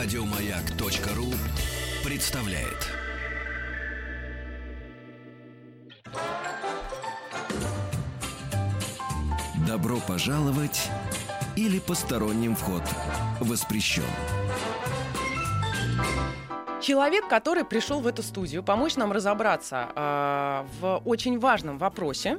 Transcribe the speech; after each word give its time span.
Радиомаяк.ру 0.00 1.26
представляет. 2.08 2.88
Добро 9.66 9.96
пожаловать 10.06 10.88
или 11.56 11.80
посторонним 11.80 12.54
вход 12.54 12.82
воспрещен. 13.40 14.04
Человек, 16.80 17.26
который 17.26 17.64
пришел 17.64 18.00
в 18.00 18.06
эту 18.06 18.22
студию 18.22 18.62
помочь 18.62 18.94
нам 18.94 19.10
разобраться 19.10 19.88
э, 19.96 20.64
в 20.80 21.02
очень 21.06 21.40
важном 21.40 21.76
вопросе, 21.78 22.38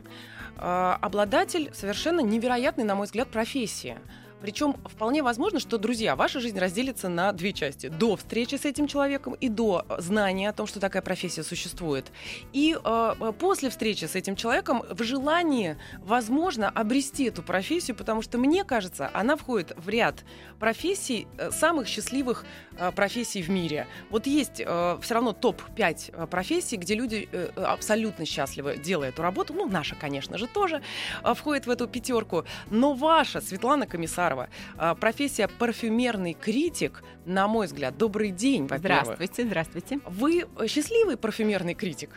э, 0.56 0.96
обладатель 1.02 1.72
совершенно 1.74 2.22
невероятной, 2.22 2.86
на 2.86 2.96
мой 2.96 3.06
взгляд, 3.06 3.30
профессии. 3.30 3.98
Причем 4.42 4.76
вполне 4.86 5.22
возможно, 5.24 5.60
что, 5.60 5.78
друзья, 5.78 6.16
ваша 6.16 6.40
жизнь 6.40 6.58
разделится 6.58 7.10
на 7.10 7.32
две 7.34 7.54
части. 7.54 7.88
До 7.88 8.16
встречи 8.16 8.56
с 8.56 8.66
этим 8.66 8.88
человеком 8.88 9.34
и 9.34 9.50
до 9.50 9.86
знания 9.98 10.50
о 10.50 10.54
том, 10.54 10.68
что 10.68 10.80
такая 10.80 11.02
профессия 11.02 11.44
существует. 11.44 12.12
И 12.54 12.78
э, 12.82 13.32
после 13.38 13.70
встречи 13.70 14.06
с 14.06 14.16
этим 14.16 14.36
человеком 14.36 14.84
в 14.90 15.04
желании, 15.04 15.78
возможно, 16.00 16.70
обрести 16.70 17.26
эту 17.26 17.44
профессию, 17.44 17.96
потому 17.96 18.22
что, 18.22 18.38
мне 18.38 18.64
кажется, 18.64 19.10
она 19.14 19.36
входит 19.36 19.74
в 19.78 19.90
ряд 19.90 20.24
профессий, 20.60 21.28
э, 21.38 21.52
самых 21.52 21.88
счастливых 21.88 22.46
э, 22.78 22.92
профессий 22.92 23.42
в 23.42 23.50
мире. 23.50 23.88
Вот 24.10 24.28
есть 24.28 24.62
э, 24.66 24.98
все 25.02 25.14
равно 25.14 25.34
топ-5 25.34 26.12
э, 26.14 26.28
профессий, 26.28 26.78
где 26.78 26.96
люди 26.96 27.28
э, 27.32 27.50
абсолютно 27.56 28.26
счастливы, 28.26 28.78
делая 28.78 29.10
эту 29.10 29.22
работу. 29.22 29.54
Ну, 29.54 29.68
наша, 29.68 29.96
конечно 29.96 30.38
же, 30.38 30.48
тоже 30.48 30.82
э, 31.24 31.34
входит 31.34 31.68
в 31.68 31.70
эту 31.70 31.88
пятерку. 31.88 32.46
Но 32.70 32.94
ваша, 32.94 33.42
Светлана 33.42 33.86
Комиссар, 33.86 34.29
Захарова. 34.30 34.50
А, 34.78 34.96
профессия 34.96 35.48
парфюмерный 35.48 36.34
критик, 36.34 37.04
на 37.26 37.48
мой 37.48 37.68
взгляд, 37.68 37.98
добрый 37.98 38.32
день, 38.32 38.68
во-первых. 38.68 39.16
Здравствуйте, 39.16 39.46
здравствуйте. 39.46 40.00
Вы 40.06 40.48
счастливый 40.68 41.18
парфюмерный 41.18 41.74
критик? 41.74 42.12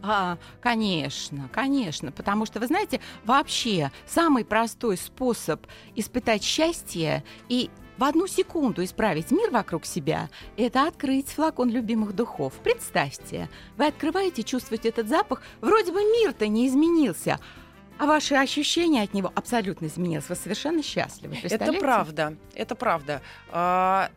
А, 0.00 0.38
конечно, 0.60 1.50
конечно, 1.52 2.12
потому 2.12 2.46
что, 2.46 2.60
вы 2.60 2.66
знаете, 2.66 3.00
вообще 3.24 3.90
самый 4.06 4.44
простой 4.44 4.96
способ 4.96 5.66
испытать 5.96 6.44
счастье 6.44 7.24
и 7.48 7.68
в 7.96 8.04
одну 8.04 8.28
секунду 8.28 8.84
исправить 8.84 9.32
мир 9.32 9.50
вокруг 9.50 9.84
себя– 9.84 10.30
это 10.56 10.86
открыть 10.86 11.26
флакон 11.30 11.68
любимых 11.68 12.14
духов. 12.14 12.52
Представьте, 12.62 13.50
вы 13.76 13.88
открываете, 13.88 14.44
чувствуете 14.44 14.90
этот 14.90 15.08
запах, 15.08 15.42
вроде 15.60 15.90
бы 15.90 16.00
мир-то 16.00 16.46
не 16.46 16.68
изменился, 16.68 17.40
а 17.98 18.06
ваши 18.06 18.34
ощущения 18.34 19.02
от 19.02 19.14
него 19.14 19.32
абсолютно 19.34 19.86
изменились. 19.86 20.28
Вы 20.28 20.36
совершенно 20.36 20.82
счастливы. 20.82 21.36
Это 21.42 21.72
правда. 21.72 22.36
Это 22.54 22.74
правда. 22.74 23.22
А, 23.50 24.10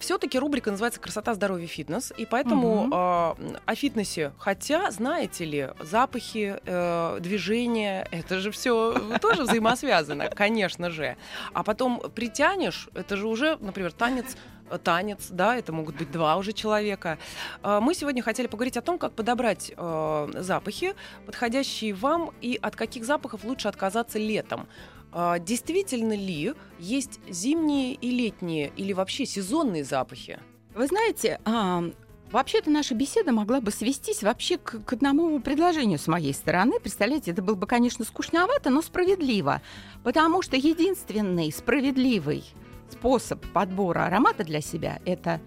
все-таки 0.00 0.38
рубрика 0.38 0.70
называется 0.70 1.00
«Красота, 1.00 1.34
здоровье, 1.34 1.66
фитнес», 1.66 2.12
и 2.16 2.26
поэтому 2.26 2.84
угу. 2.84 2.94
э, 2.94 3.56
о 3.64 3.74
фитнесе, 3.74 4.32
хотя, 4.38 4.90
знаете 4.90 5.44
ли, 5.44 5.68
запахи, 5.80 6.58
э, 6.64 7.18
движения, 7.20 8.06
это 8.10 8.40
же 8.40 8.50
все 8.50 9.18
тоже 9.20 9.44
взаимосвязано, 9.44 10.28
конечно 10.28 10.90
же. 10.90 11.16
А 11.52 11.62
потом 11.62 12.02
притянешь, 12.14 12.88
это 12.94 13.16
же 13.16 13.26
уже, 13.26 13.56
например, 13.60 13.92
танец 13.92 14.36
танец, 14.76 15.28
да, 15.30 15.56
это 15.56 15.72
могут 15.72 15.96
быть 15.96 16.10
два 16.10 16.36
уже 16.36 16.52
человека. 16.52 17.18
А, 17.62 17.80
мы 17.80 17.94
сегодня 17.94 18.22
хотели 18.22 18.46
поговорить 18.46 18.76
о 18.76 18.82
том, 18.82 18.98
как 18.98 19.12
подобрать 19.12 19.72
э, 19.76 20.28
запахи, 20.34 20.94
подходящие 21.24 21.94
вам, 21.94 22.32
и 22.40 22.58
от 22.60 22.76
каких 22.76 23.04
запахов 23.04 23.44
лучше 23.44 23.68
отказаться 23.68 24.18
летом. 24.18 24.68
А, 25.12 25.38
действительно 25.38 26.12
ли 26.12 26.54
есть 26.78 27.20
зимние 27.28 27.94
и 27.94 28.10
летние 28.10 28.72
или 28.76 28.92
вообще 28.92 29.24
сезонные 29.24 29.84
запахи? 29.84 30.38
Вы 30.74 30.86
знаете, 30.86 31.40
а, 31.44 31.84
Вообще-то 32.30 32.70
наша 32.70 32.94
беседа 32.94 33.32
могла 33.32 33.62
бы 33.62 33.70
свестись 33.70 34.22
вообще 34.22 34.58
к, 34.58 34.84
к 34.84 34.92
одному 34.92 35.40
предложению 35.40 35.98
с 35.98 36.06
моей 36.08 36.34
стороны. 36.34 36.78
Представляете, 36.78 37.30
это 37.30 37.40
было 37.40 37.54
бы, 37.54 37.66
конечно, 37.66 38.04
скучновато, 38.04 38.68
но 38.68 38.82
справедливо. 38.82 39.62
Потому 40.04 40.42
что 40.42 40.56
единственный 40.56 41.50
справедливый 41.50 42.44
способ 42.92 43.44
подбора 43.52 44.06
аромата 44.06 44.44
для 44.44 44.60
себя– 44.60 45.00
это 45.04 45.40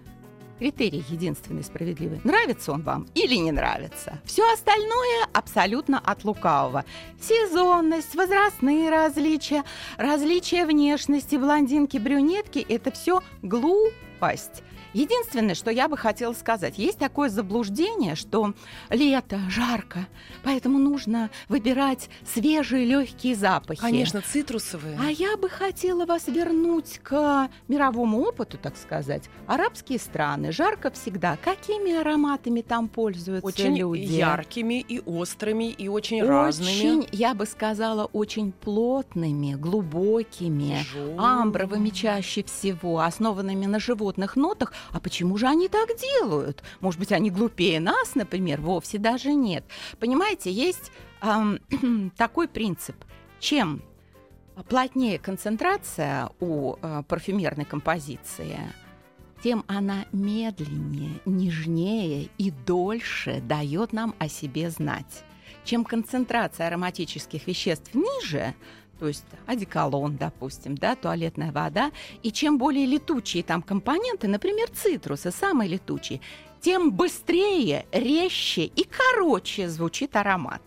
Критерий 0.62 1.04
единственный 1.08 1.64
справедливый. 1.64 2.20
Нравится 2.22 2.70
он 2.70 2.82
вам 2.82 3.08
или 3.14 3.34
не 3.34 3.50
нравится? 3.50 4.20
Все 4.24 4.44
остальное 4.52 5.26
абсолютно 5.32 5.98
от 5.98 6.22
лукавого. 6.22 6.84
Сезонность, 7.20 8.14
возрастные 8.14 8.88
различия, 8.88 9.64
различия 9.96 10.64
внешности, 10.64 11.34
блондинки, 11.34 11.96
брюнетки– 11.96 12.64
это 12.68 12.92
все 12.92 13.22
глупость. 13.42 14.62
Единственное, 14.92 15.54
что 15.54 15.70
я 15.70 15.88
бы 15.88 15.96
хотела 15.96 16.32
сказать, 16.32 16.78
есть 16.78 16.98
такое 16.98 17.28
заблуждение, 17.28 18.14
что 18.14 18.54
лето, 18.90 19.40
жарко, 19.48 20.06
поэтому 20.42 20.78
нужно 20.78 21.30
выбирать 21.48 22.08
свежие 22.26 22.84
легкие 22.84 23.34
запахи. 23.34 23.80
Конечно, 23.80 24.20
цитрусовые. 24.22 24.98
А 25.02 25.10
я 25.10 25.36
бы 25.36 25.48
хотела 25.48 26.04
вас 26.06 26.26
вернуть 26.28 27.00
к 27.02 27.48
мировому 27.68 28.20
опыту, 28.22 28.58
так 28.58 28.76
сказать. 28.76 29.28
Арабские 29.46 29.98
страны, 29.98 30.52
жарко 30.52 30.90
всегда. 30.90 31.38
Какими 31.42 31.94
ароматами 32.00 32.60
там 32.60 32.88
пользуются 32.88 33.46
очень 33.46 33.76
люди? 33.76 34.02
яркими 34.02 34.80
и 34.80 35.00
острыми, 35.00 35.70
и 35.70 35.88
очень, 35.88 36.22
очень 36.22 36.28
разными. 36.28 37.06
я 37.12 37.34
бы 37.34 37.46
сказала, 37.46 38.04
очень 38.06 38.52
плотными, 38.52 39.54
глубокими, 39.54 40.78
Тяжелыми. 40.82 41.16
амбровыми 41.18 41.88
чаще 41.90 42.42
всего, 42.42 43.00
основанными 43.00 43.66
на 43.66 43.78
животных 43.78 44.36
нотах, 44.36 44.72
а 44.90 45.00
почему 45.00 45.36
же 45.36 45.46
они 45.46 45.68
так 45.68 45.90
делают? 45.96 46.62
Может 46.80 46.98
быть, 46.98 47.12
они 47.12 47.30
глупее 47.30 47.80
нас, 47.80 48.14
например? 48.14 48.60
Вовсе 48.60 48.98
даже 48.98 49.32
нет. 49.32 49.64
Понимаете, 49.98 50.50
есть 50.50 50.92
эм, 51.20 52.10
такой 52.16 52.48
принцип. 52.48 52.96
Чем 53.40 53.82
плотнее 54.68 55.18
концентрация 55.18 56.30
у 56.40 56.76
э, 56.80 57.02
парфюмерной 57.08 57.64
композиции, 57.64 58.58
тем 59.42 59.64
она 59.66 60.04
медленнее, 60.12 61.20
нежнее 61.24 62.28
и 62.38 62.50
дольше 62.50 63.40
дает 63.40 63.92
нам 63.92 64.14
о 64.18 64.28
себе 64.28 64.70
знать. 64.70 65.24
Чем 65.64 65.84
концентрация 65.84 66.68
ароматических 66.68 67.46
веществ 67.46 67.94
ниже, 67.94 68.54
то 69.02 69.08
есть 69.08 69.24
одеколон, 69.46 70.16
допустим, 70.16 70.76
да, 70.76 70.94
туалетная 70.94 71.50
вода. 71.50 71.90
И 72.22 72.30
чем 72.30 72.56
более 72.56 72.86
летучие 72.86 73.42
там 73.42 73.60
компоненты, 73.60 74.28
например, 74.28 74.70
цитрусы, 74.70 75.32
самые 75.32 75.70
летучие, 75.70 76.20
тем 76.60 76.92
быстрее, 76.92 77.84
резче 77.90 78.62
и 78.62 78.84
короче 78.84 79.68
звучит 79.68 80.14
аромат 80.14 80.62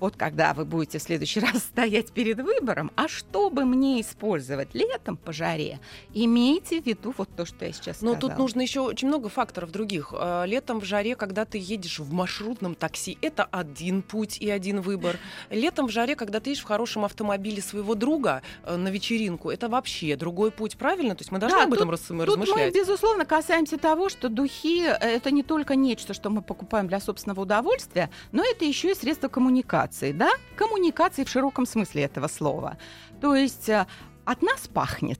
вот 0.00 0.16
когда 0.16 0.54
вы 0.54 0.64
будете 0.64 0.98
в 0.98 1.02
следующий 1.02 1.40
раз 1.40 1.58
стоять 1.58 2.12
перед 2.12 2.40
выбором, 2.40 2.90
а 2.96 3.06
что 3.06 3.50
бы 3.50 3.64
мне 3.64 4.00
использовать 4.00 4.74
летом 4.74 5.16
по 5.16 5.32
жаре, 5.32 5.78
имейте 6.14 6.80
в 6.80 6.86
виду 6.86 7.14
вот 7.16 7.28
то, 7.36 7.44
что 7.44 7.66
я 7.66 7.72
сейчас 7.72 7.98
сказала. 7.98 8.14
Но 8.14 8.20
тут 8.20 8.38
нужно 8.38 8.62
еще 8.62 8.80
очень 8.80 9.08
много 9.08 9.28
факторов 9.28 9.70
других. 9.70 10.12
А, 10.12 10.44
летом 10.44 10.80
в 10.80 10.84
жаре, 10.84 11.14
когда 11.14 11.44
ты 11.44 11.58
едешь 11.58 11.98
в 11.98 12.12
маршрутном 12.12 12.74
такси, 12.74 13.18
это 13.20 13.44
один 13.44 14.02
путь 14.02 14.38
и 14.38 14.50
один 14.50 14.80
выбор. 14.80 15.18
Летом 15.50 15.86
в 15.86 15.90
жаре, 15.90 16.16
когда 16.16 16.40
ты 16.40 16.50
едешь 16.50 16.62
в 16.62 16.66
хорошем 16.66 17.04
автомобиле 17.04 17.62
своего 17.62 17.94
друга 17.94 18.42
э, 18.64 18.76
на 18.76 18.88
вечеринку, 18.88 19.50
это 19.50 19.68
вообще 19.68 20.16
другой 20.16 20.50
путь, 20.50 20.76
правильно? 20.76 21.14
То 21.14 21.22
есть 21.22 21.32
мы 21.32 21.38
должны 21.38 21.58
да, 21.58 21.64
об 21.64 21.74
этом 21.74 21.90
тут, 21.90 22.00
размышлять. 22.10 22.36
Тут 22.36 22.56
мы, 22.56 22.70
безусловно, 22.70 23.24
касаемся 23.24 23.76
того, 23.76 24.08
что 24.08 24.28
духи— 24.28 24.82
это 25.00 25.30
не 25.30 25.42
только 25.42 25.76
нечто, 25.76 26.14
что 26.14 26.30
мы 26.30 26.42
покупаем 26.42 26.88
для 26.88 27.00
собственного 27.00 27.42
удовольствия, 27.42 28.10
но 28.32 28.42
это 28.42 28.64
еще 28.64 28.92
и 28.92 28.94
средство 28.94 29.28
коммуникации 29.28 29.89
коммуникации, 29.90 30.12
да, 30.12 30.30
коммуникации 30.56 31.24
в 31.24 31.28
широком 31.28 31.66
смысле 31.66 32.04
этого 32.04 32.28
слова. 32.28 32.78
То 33.20 33.34
есть 33.34 33.68
э, 33.68 33.86
от 34.24 34.42
нас 34.42 34.68
пахнет, 34.68 35.18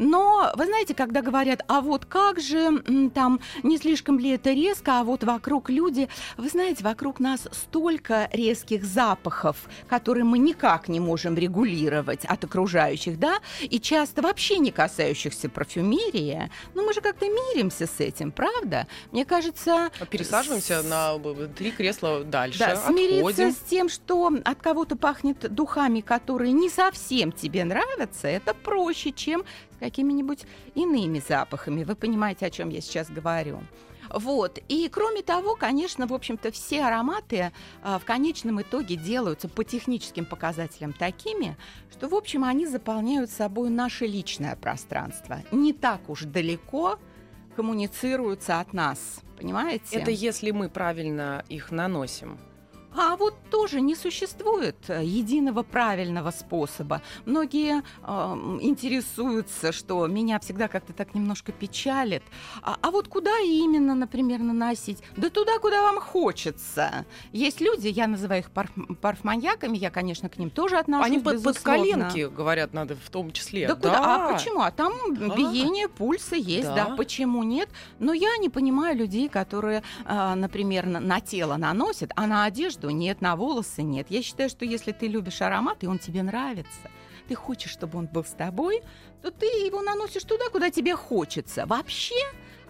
но, 0.00 0.50
вы 0.56 0.64
знаете, 0.64 0.94
когда 0.94 1.20
говорят, 1.20 1.62
а 1.68 1.82
вот 1.82 2.06
как 2.06 2.40
же 2.40 2.82
там, 3.14 3.38
не 3.62 3.76
слишком 3.76 4.18
ли 4.18 4.30
это 4.30 4.50
резко, 4.52 5.00
а 5.00 5.04
вот 5.04 5.24
вокруг 5.24 5.68
люди, 5.68 6.08
вы 6.38 6.48
знаете, 6.48 6.82
вокруг 6.82 7.20
нас 7.20 7.46
столько 7.52 8.30
резких 8.32 8.82
запахов, 8.84 9.58
которые 9.88 10.24
мы 10.24 10.38
никак 10.38 10.88
не 10.88 11.00
можем 11.00 11.36
регулировать 11.36 12.24
от 12.24 12.42
окружающих, 12.42 13.18
да, 13.18 13.40
и 13.60 13.78
часто 13.78 14.22
вообще 14.22 14.56
не 14.56 14.70
касающихся 14.70 15.50
парфюмерии. 15.50 16.50
Но 16.74 16.82
мы 16.82 16.94
же 16.94 17.02
как-то 17.02 17.26
миримся 17.26 17.86
с 17.86 18.00
этим, 18.00 18.32
правда? 18.32 18.86
Мне 19.12 19.26
кажется... 19.26 19.90
Пересаживаемся 20.08 20.82
с... 20.82 20.86
на 20.86 21.18
три 21.54 21.72
кресла 21.72 22.24
дальше, 22.24 22.58
Да, 22.58 22.76
смириться 22.76 23.28
отходим. 23.28 23.52
с 23.52 23.56
тем, 23.68 23.88
что 23.90 24.32
от 24.46 24.62
кого-то 24.62 24.96
пахнет 24.96 25.52
духами, 25.52 26.00
которые 26.00 26.52
не 26.52 26.70
совсем 26.70 27.32
тебе 27.32 27.64
нравятся, 27.64 28.28
это 28.28 28.54
проще, 28.54 29.12
чем 29.12 29.44
какими-нибудь 29.80 30.44
иными 30.74 31.20
запахами. 31.26 31.82
Вы 31.82 31.96
понимаете, 31.96 32.46
о 32.46 32.50
чем 32.50 32.68
я 32.68 32.80
сейчас 32.80 33.10
говорю. 33.10 33.60
Вот. 34.12 34.58
И 34.68 34.88
кроме 34.88 35.22
того, 35.22 35.54
конечно, 35.56 36.06
в 36.06 36.12
общем-то, 36.12 36.50
все 36.50 36.84
ароматы 36.84 37.52
а, 37.82 37.98
в 37.98 38.04
конечном 38.04 38.60
итоге 38.60 38.96
делаются 38.96 39.48
по 39.48 39.64
техническим 39.64 40.24
показателям 40.24 40.92
такими, 40.92 41.56
что, 41.90 42.08
в 42.08 42.14
общем, 42.14 42.44
они 42.44 42.66
заполняют 42.66 43.30
собой 43.30 43.70
наше 43.70 44.06
личное 44.06 44.56
пространство. 44.56 45.42
Не 45.52 45.72
так 45.72 46.08
уж 46.08 46.22
далеко 46.22 46.98
коммуницируются 47.56 48.60
от 48.60 48.72
нас. 48.72 49.20
Понимаете? 49.38 49.96
Это 49.96 50.10
если 50.10 50.50
мы 50.50 50.68
правильно 50.68 51.44
их 51.48 51.70
наносим. 51.70 52.38
А 52.96 53.16
вот 53.16 53.34
тоже 53.50 53.80
не 53.80 53.94
существует 53.94 54.76
э, 54.88 55.04
единого 55.04 55.62
правильного 55.62 56.30
способа. 56.32 57.02
Многие 57.24 57.82
э, 58.02 58.12
интересуются, 58.60 59.70
что 59.72 60.06
меня 60.06 60.40
всегда 60.40 60.66
как-то 60.66 60.92
так 60.92 61.14
немножко 61.14 61.52
печалит. 61.52 62.22
А, 62.62 62.76
а 62.80 62.90
вот 62.90 63.06
куда 63.06 63.38
именно, 63.38 63.94
например, 63.94 64.40
наносить? 64.40 65.02
Да 65.16 65.30
туда, 65.30 65.58
куда 65.58 65.82
вам 65.82 66.00
хочется. 66.00 67.04
Есть 67.32 67.60
люди, 67.60 67.88
я 67.88 68.08
называю 68.08 68.42
их 68.42 68.50
парф 68.50 68.70
парфманьяками, 69.00 69.76
я, 69.76 69.90
конечно, 69.90 70.28
к 70.28 70.38
ним 70.38 70.50
тоже 70.50 70.76
отношусь. 70.76 71.06
Они 71.06 71.18
под, 71.20 71.42
под 71.42 71.58
коленки, 71.58 72.28
говорят, 72.28 72.72
надо 72.72 72.96
в 72.96 73.10
том 73.10 73.32
числе. 73.32 73.68
Да, 73.68 73.74
да. 73.74 73.80
куда? 73.80 74.30
А 74.30 74.32
почему? 74.32 74.62
А 74.62 74.70
там 74.72 74.92
а. 75.10 75.36
биение 75.36 75.88
пульса 75.88 76.34
есть, 76.34 76.68
да. 76.68 76.88
да. 76.88 76.96
Почему 76.96 77.44
нет? 77.44 77.68
Но 78.00 78.12
я 78.12 78.36
не 78.38 78.48
понимаю 78.48 78.96
людей, 78.96 79.28
которые, 79.28 79.82
э, 80.06 80.34
например, 80.34 80.86
на, 80.86 80.98
на 80.98 81.20
тело 81.20 81.56
наносят, 81.56 82.10
а 82.16 82.26
на 82.26 82.44
одежду 82.44 82.79
одежду 82.80 82.90
нет, 82.90 83.20
на 83.20 83.36
волосы 83.36 83.82
нет. 83.82 84.06
Я 84.10 84.22
считаю, 84.22 84.48
что 84.48 84.64
если 84.64 84.92
ты 84.92 85.08
любишь 85.08 85.42
аромат, 85.42 85.82
и 85.84 85.86
он 85.86 85.98
тебе 85.98 86.22
нравится, 86.22 86.90
ты 87.28 87.34
хочешь, 87.34 87.70
чтобы 87.70 87.98
он 87.98 88.06
был 88.06 88.24
с 88.24 88.30
тобой, 88.30 88.82
то 89.22 89.30
ты 89.30 89.46
его 89.46 89.82
наносишь 89.82 90.24
туда, 90.24 90.48
куда 90.50 90.70
тебе 90.70 90.96
хочется. 90.96 91.66
Вообще 91.66 92.14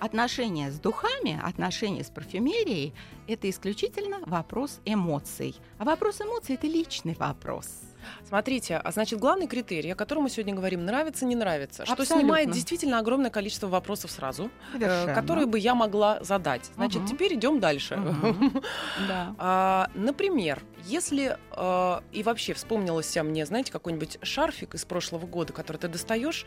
отношения 0.00 0.70
с 0.70 0.80
духами, 0.80 1.40
отношения 1.42 2.02
с 2.02 2.10
парфюмерией– 2.10 2.92
это 3.28 3.48
исключительно 3.48 4.18
вопрос 4.26 4.80
эмоций. 4.84 5.54
А 5.78 5.84
вопрос 5.84 6.20
эмоций– 6.20 6.54
это 6.56 6.66
личный 6.66 7.14
вопрос. 7.14 7.89
Смотрите, 8.26 8.76
а 8.76 8.90
значит, 8.92 9.18
главный 9.18 9.46
критерий, 9.46 9.90
о 9.90 9.94
котором 9.94 10.24
мы 10.24 10.30
сегодня 10.30 10.54
говорим, 10.54 10.84
нравится, 10.84 11.24
не 11.24 11.36
нравится, 11.36 11.82
Абсолютно. 11.82 12.04
что 12.04 12.14
снимает 12.14 12.50
действительно 12.50 12.98
огромное 12.98 13.30
количество 13.30 13.66
вопросов 13.66 14.10
сразу, 14.10 14.50
э, 14.74 14.78
Совершенно. 14.78 15.14
которые 15.14 15.46
бы 15.46 15.58
я 15.58 15.74
могла 15.74 16.22
задать. 16.22 16.70
Значит, 16.76 17.02
угу. 17.02 17.08
теперь 17.08 17.34
идем 17.34 17.60
дальше. 17.60 17.96
Угу. 17.96 18.62
Да. 19.08 19.34
А, 19.38 19.90
например, 19.94 20.62
если 20.86 21.38
э, 21.52 22.00
и 22.12 22.22
вообще 22.22 22.54
вспомнилось 22.54 23.16
мне, 23.16 23.46
знаете, 23.46 23.72
какой-нибудь 23.72 24.18
шарфик 24.22 24.74
из 24.74 24.84
прошлого 24.84 25.26
года, 25.26 25.52
который 25.52 25.78
ты 25.78 25.88
достаешь, 25.88 26.46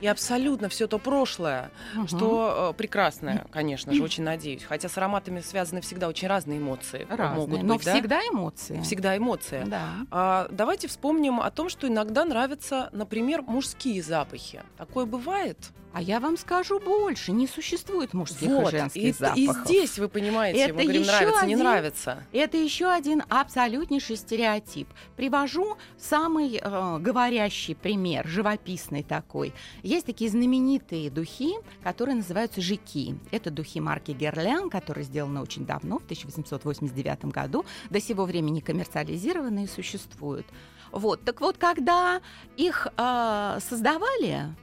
и 0.00 0.06
абсолютно 0.06 0.68
все 0.68 0.86
то 0.86 0.98
прошлое, 0.98 1.70
угу. 1.96 2.06
что 2.06 2.70
э, 2.72 2.78
прекрасное, 2.78 3.46
конечно 3.50 3.92
же, 3.92 4.02
очень 4.02 4.24
надеюсь. 4.24 4.64
Хотя 4.64 4.88
с 4.88 4.96
ароматами 4.96 5.40
связаны 5.40 5.80
всегда 5.80 6.08
очень 6.08 6.28
разные 6.28 6.58
эмоции. 6.58 7.06
Разные, 7.08 7.46
могут 7.46 7.62
но 7.62 7.74
быть, 7.74 7.86
всегда 7.86 8.20
да? 8.20 8.28
эмоции. 8.28 8.80
Всегда 8.82 9.16
эмоции. 9.16 9.64
Да. 9.66 9.88
А, 10.10 10.48
давайте 10.50 10.88
вспомним 10.88 11.40
о 11.40 11.50
том, 11.50 11.68
что 11.68 11.86
иногда 11.88 12.24
нравятся, 12.24 12.90
например, 12.92 13.42
мужские 13.42 14.02
запахи. 14.02 14.62
Такое 14.76 15.06
бывает? 15.06 15.58
А 15.92 16.02
я 16.02 16.20
вам 16.20 16.36
скажу 16.36 16.78
больше, 16.80 17.32
не 17.32 17.46
существует 17.46 18.12
мужских 18.12 18.50
вот, 18.50 18.72
и 18.72 18.76
женских 18.76 19.02
и, 19.02 19.12
запахов. 19.12 19.38
И 19.38 19.64
здесь, 19.64 19.98
вы 19.98 20.08
понимаете, 20.08 20.60
это 20.60 20.74
мы 20.74 20.82
говорим, 20.82 21.02
нравится, 21.02 21.38
один, 21.38 21.48
не 21.48 21.56
нравится. 21.56 22.22
Это 22.32 22.56
еще 22.56 22.86
один 22.86 23.22
абсолютнейший 23.58 24.16
стереотип. 24.16 24.88
Привожу 25.16 25.76
самый 25.98 26.60
э, 26.62 26.98
говорящий 27.00 27.74
пример, 27.74 28.26
живописный 28.26 29.02
такой. 29.02 29.52
Есть 29.82 30.06
такие 30.06 30.30
знаменитые 30.30 31.10
духи, 31.10 31.54
которые 31.82 32.16
называются 32.16 32.60
жики. 32.60 33.16
Это 33.32 33.50
духи 33.50 33.80
марки 33.80 34.12
Герлен, 34.12 34.70
которые 34.70 35.04
сделаны 35.04 35.40
очень 35.40 35.66
давно, 35.66 35.98
в 35.98 36.04
1889 36.04 37.24
году, 37.26 37.64
до 37.90 38.00
сего 38.00 38.24
времени 38.24 38.60
коммерциализированы 38.60 39.64
и 39.64 39.66
существуют. 39.66 40.46
Вот, 40.92 41.24
так 41.24 41.40
вот, 41.40 41.56
когда 41.58 42.20
их 42.56 42.86
э, 42.96 43.58
создавали, 43.60 44.54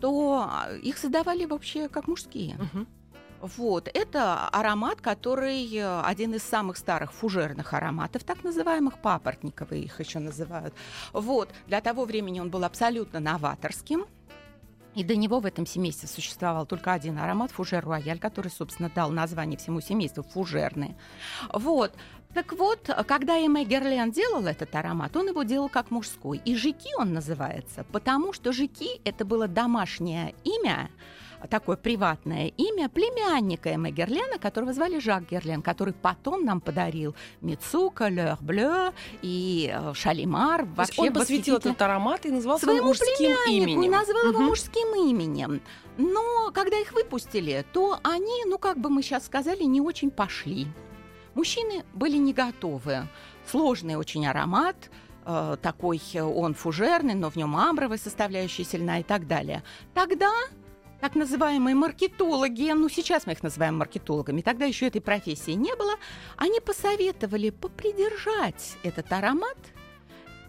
то 0.00 0.50
их 0.82 0.98
создавали 0.98 1.44
вообще 1.44 1.88
как 1.88 2.08
мужские. 2.08 2.56
Угу. 2.56 2.86
Вот, 3.56 3.88
это 3.94 4.48
аромат, 4.48 5.00
который 5.00 5.72
э, 5.72 6.00
один 6.00 6.34
из 6.34 6.42
самых 6.42 6.76
старых 6.76 7.12
фужерных 7.12 7.74
ароматов, 7.74 8.24
так 8.24 8.42
называемых 8.42 8.98
папоротниковые 8.98 9.84
их 9.84 10.00
еще 10.00 10.18
называют. 10.18 10.74
Вот, 11.12 11.50
для 11.68 11.80
того 11.80 12.04
времени 12.04 12.40
он 12.40 12.50
был 12.50 12.64
абсолютно 12.64 13.20
новаторским. 13.20 14.06
И 14.96 15.04
до 15.04 15.14
него 15.14 15.40
в 15.40 15.46
этом 15.46 15.66
семействе 15.66 16.08
существовал 16.08 16.64
только 16.64 16.92
один 16.94 17.18
аромат 17.18 17.50
фужер 17.50 17.86
рояль, 17.86 18.18
который, 18.18 18.50
собственно, 18.50 18.88
дал 18.88 19.10
название 19.10 19.58
всему 19.58 19.82
семейству 19.82 20.22
фужерные. 20.22 20.96
Вот. 21.52 21.92
Так 22.32 22.52
вот, 22.54 22.90
когда 23.06 23.38
Эмэ 23.38 23.64
Герлен 23.64 24.10
делал 24.10 24.46
этот 24.46 24.74
аромат, 24.74 25.14
он 25.16 25.28
его 25.28 25.42
делал 25.42 25.68
как 25.68 25.90
мужской. 25.90 26.40
И 26.44 26.56
Жики 26.56 26.88
он 26.98 27.12
называется, 27.12 27.84
потому 27.92 28.32
что 28.32 28.52
Жики– 28.52 29.00
это 29.04 29.24
было 29.24 29.48
домашнее 29.48 30.34
имя, 30.44 30.90
такое 31.46 31.76
приватное 31.76 32.48
имя 32.48 32.88
племянника 32.88 33.70
Эммы 33.70 33.90
Герлена, 33.90 34.38
которого 34.38 34.72
звали 34.72 34.98
Жак 34.98 35.28
Герлен, 35.30 35.62
который 35.62 35.94
потом 35.94 36.44
нам 36.44 36.60
подарил 36.60 37.14
Мицука, 37.40 38.08
Лёр 38.08 38.38
Блё 38.40 38.92
и 39.22 39.72
э, 39.72 39.94
Шалимар. 39.94 40.64
Вообще 40.64 41.02
он 41.02 41.12
посвятил 41.12 41.56
этот 41.56 41.80
аромат 41.80 42.26
и 42.26 42.30
назвал 42.30 42.58
своему 42.58 42.88
мужским 42.88 43.36
именем. 43.48 43.82
и 43.82 43.88
назвал 43.88 44.22
угу. 44.22 44.32
его 44.32 44.40
мужским 44.40 44.88
именем. 44.94 45.60
Но 45.98 46.50
когда 46.52 46.78
их 46.78 46.92
выпустили, 46.92 47.64
то 47.72 47.98
они, 48.02 48.44
ну 48.46 48.58
как 48.58 48.78
бы 48.78 48.90
мы 48.90 49.02
сейчас 49.02 49.26
сказали, 49.26 49.62
не 49.64 49.80
очень 49.80 50.10
пошли. 50.10 50.66
Мужчины 51.34 51.84
были 51.94 52.16
не 52.16 52.32
готовы. 52.32 53.08
Сложный 53.50 53.96
очень 53.96 54.26
аромат, 54.26 54.76
э, 55.24 55.56
такой 55.60 56.00
он 56.20 56.54
фужерный, 56.54 57.14
но 57.14 57.30
в 57.30 57.36
нем 57.36 57.56
амбровая 57.56 57.98
составляющая 57.98 58.64
сильна 58.64 59.00
и 59.00 59.02
так 59.02 59.26
далее. 59.26 59.62
Тогда 59.94 60.30
так 61.00 61.14
называемые 61.14 61.74
маркетологи, 61.74 62.70
ну 62.72 62.88
сейчас 62.88 63.26
мы 63.26 63.32
их 63.32 63.42
называем 63.42 63.76
маркетологами, 63.76 64.40
тогда 64.40 64.64
еще 64.64 64.86
этой 64.86 65.00
профессии 65.00 65.52
не 65.52 65.74
было, 65.76 65.94
они 66.36 66.60
посоветовали 66.60 67.50
попридержать 67.50 68.76
этот 68.82 69.12
аромат 69.12 69.58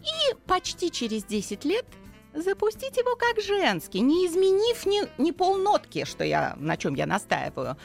и 0.02 0.36
почти 0.46 0.92
через 0.92 1.24
10 1.26 1.66
лет 1.66 1.86
запустить 2.34 2.98
его 2.98 3.16
как 3.16 3.44
женский, 3.44 4.00
не 4.00 4.28
изменив 4.28 4.86
ни, 4.86 5.22
ни 5.22 5.32
полнотки, 5.32 6.06
что 6.06 6.24
я, 6.24 6.56
на 6.58 6.78
чем 6.78 6.96
я 6.96 7.06
настаиваю. 7.06 7.78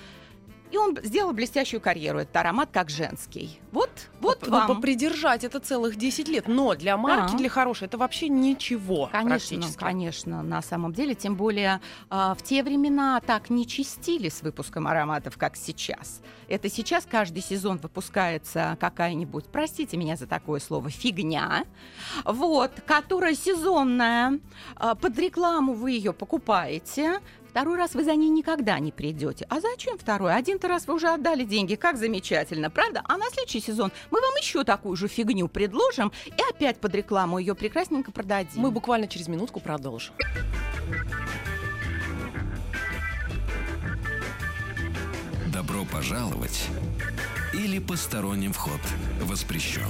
И 0.73 0.79
он 0.79 0.97
сделал 1.03 1.35
блестящую 1.35 1.83
карьеру, 1.83 2.21
этот 2.21 2.35
аромат 2.35 2.71
как 2.73 2.89
женский. 2.89 3.61
Вот, 3.73 3.91
вот 4.21 4.39
ну, 4.47 4.53
вам. 4.53 4.69
попридержать 4.69 5.45
это 5.45 5.61
целых 5.61 5.97
10 5.97 6.29
лет. 6.29 6.49
Но 6.49 6.75
для 6.75 6.97
марки, 6.97 7.33
да. 7.33 7.39
для 7.39 7.51
хорошей, 7.51 7.85
это 7.85 7.99
вообще 7.99 8.31
ничего 8.31 9.11
Конечно, 9.13 9.61
конечно, 9.77 10.43
на 10.43 10.63
самом 10.63 10.95
деле. 10.95 11.15
Тем 11.15 11.37
более 11.37 11.83
э, 12.11 12.35
в 12.37 12.43
те 12.43 12.63
времена 12.63 13.21
так 13.21 13.51
не 13.51 13.67
чистили 13.67 14.31
с 14.31 14.41
выпуском 14.41 14.87
ароматов, 14.87 15.37
как 15.37 15.57
сейчас. 15.57 16.23
Это 16.49 16.71
сейчас 16.71 17.05
каждый 17.05 17.43
сезон 17.43 17.77
выпускается 17.77 18.79
какая-нибудь, 18.81 19.47
простите 19.53 19.99
меня 19.99 20.17
за 20.17 20.27
такое 20.27 20.59
слово, 20.59 20.89
фигня, 20.89 21.67
вот, 22.25 22.73
которая 22.87 23.35
сезонная. 23.35 24.41
Э, 24.81 24.95
под 24.99 25.19
рекламу 25.19 25.75
вы 25.75 25.91
ее 25.91 26.15
покупаете, 26.15 27.21
Второй 27.53 27.77
раз 27.77 27.93
вы 27.93 28.03
за 28.03 28.17
ней 28.17 28.31
никогда 28.31 28.79
не 28.79 28.93
придете. 28.93 29.45
А 29.51 29.61
зачем 29.61 29.99
второй? 29.99 30.35
Один-то 30.35 30.69
раз 30.69 30.87
вы 30.87 30.95
уже 30.95 31.09
отдали 31.09 31.45
деньги, 31.45 31.75
как 31.75 31.99
замечательно, 31.99 32.71
правда? 32.71 33.03
А 33.05 33.19
на 33.19 33.27
следующий 33.29 33.61
сезон 33.61 33.93
мы 34.11 34.23
вам 34.23 34.35
еще 34.41 34.65
такую 34.65 34.97
же 34.97 35.07
фигню 35.07 35.49
предложим 35.49 36.13
и 36.25 36.43
опять 36.49 36.79
под 36.79 36.95
рекламу 36.95 37.37
ее 37.37 37.55
прекрасненько 37.55 38.11
продадим. 38.11 38.63
Мы 38.63 38.71
буквально 38.71 39.07
через 39.07 39.29
минутку 39.29 39.61
продолжим. 39.61 40.15
Добро 45.53 45.85
пожаловать 45.85 46.69
или 47.53 47.79
посторонним 47.81 48.55
вход 48.55 48.81
воспрещен. 49.21 49.83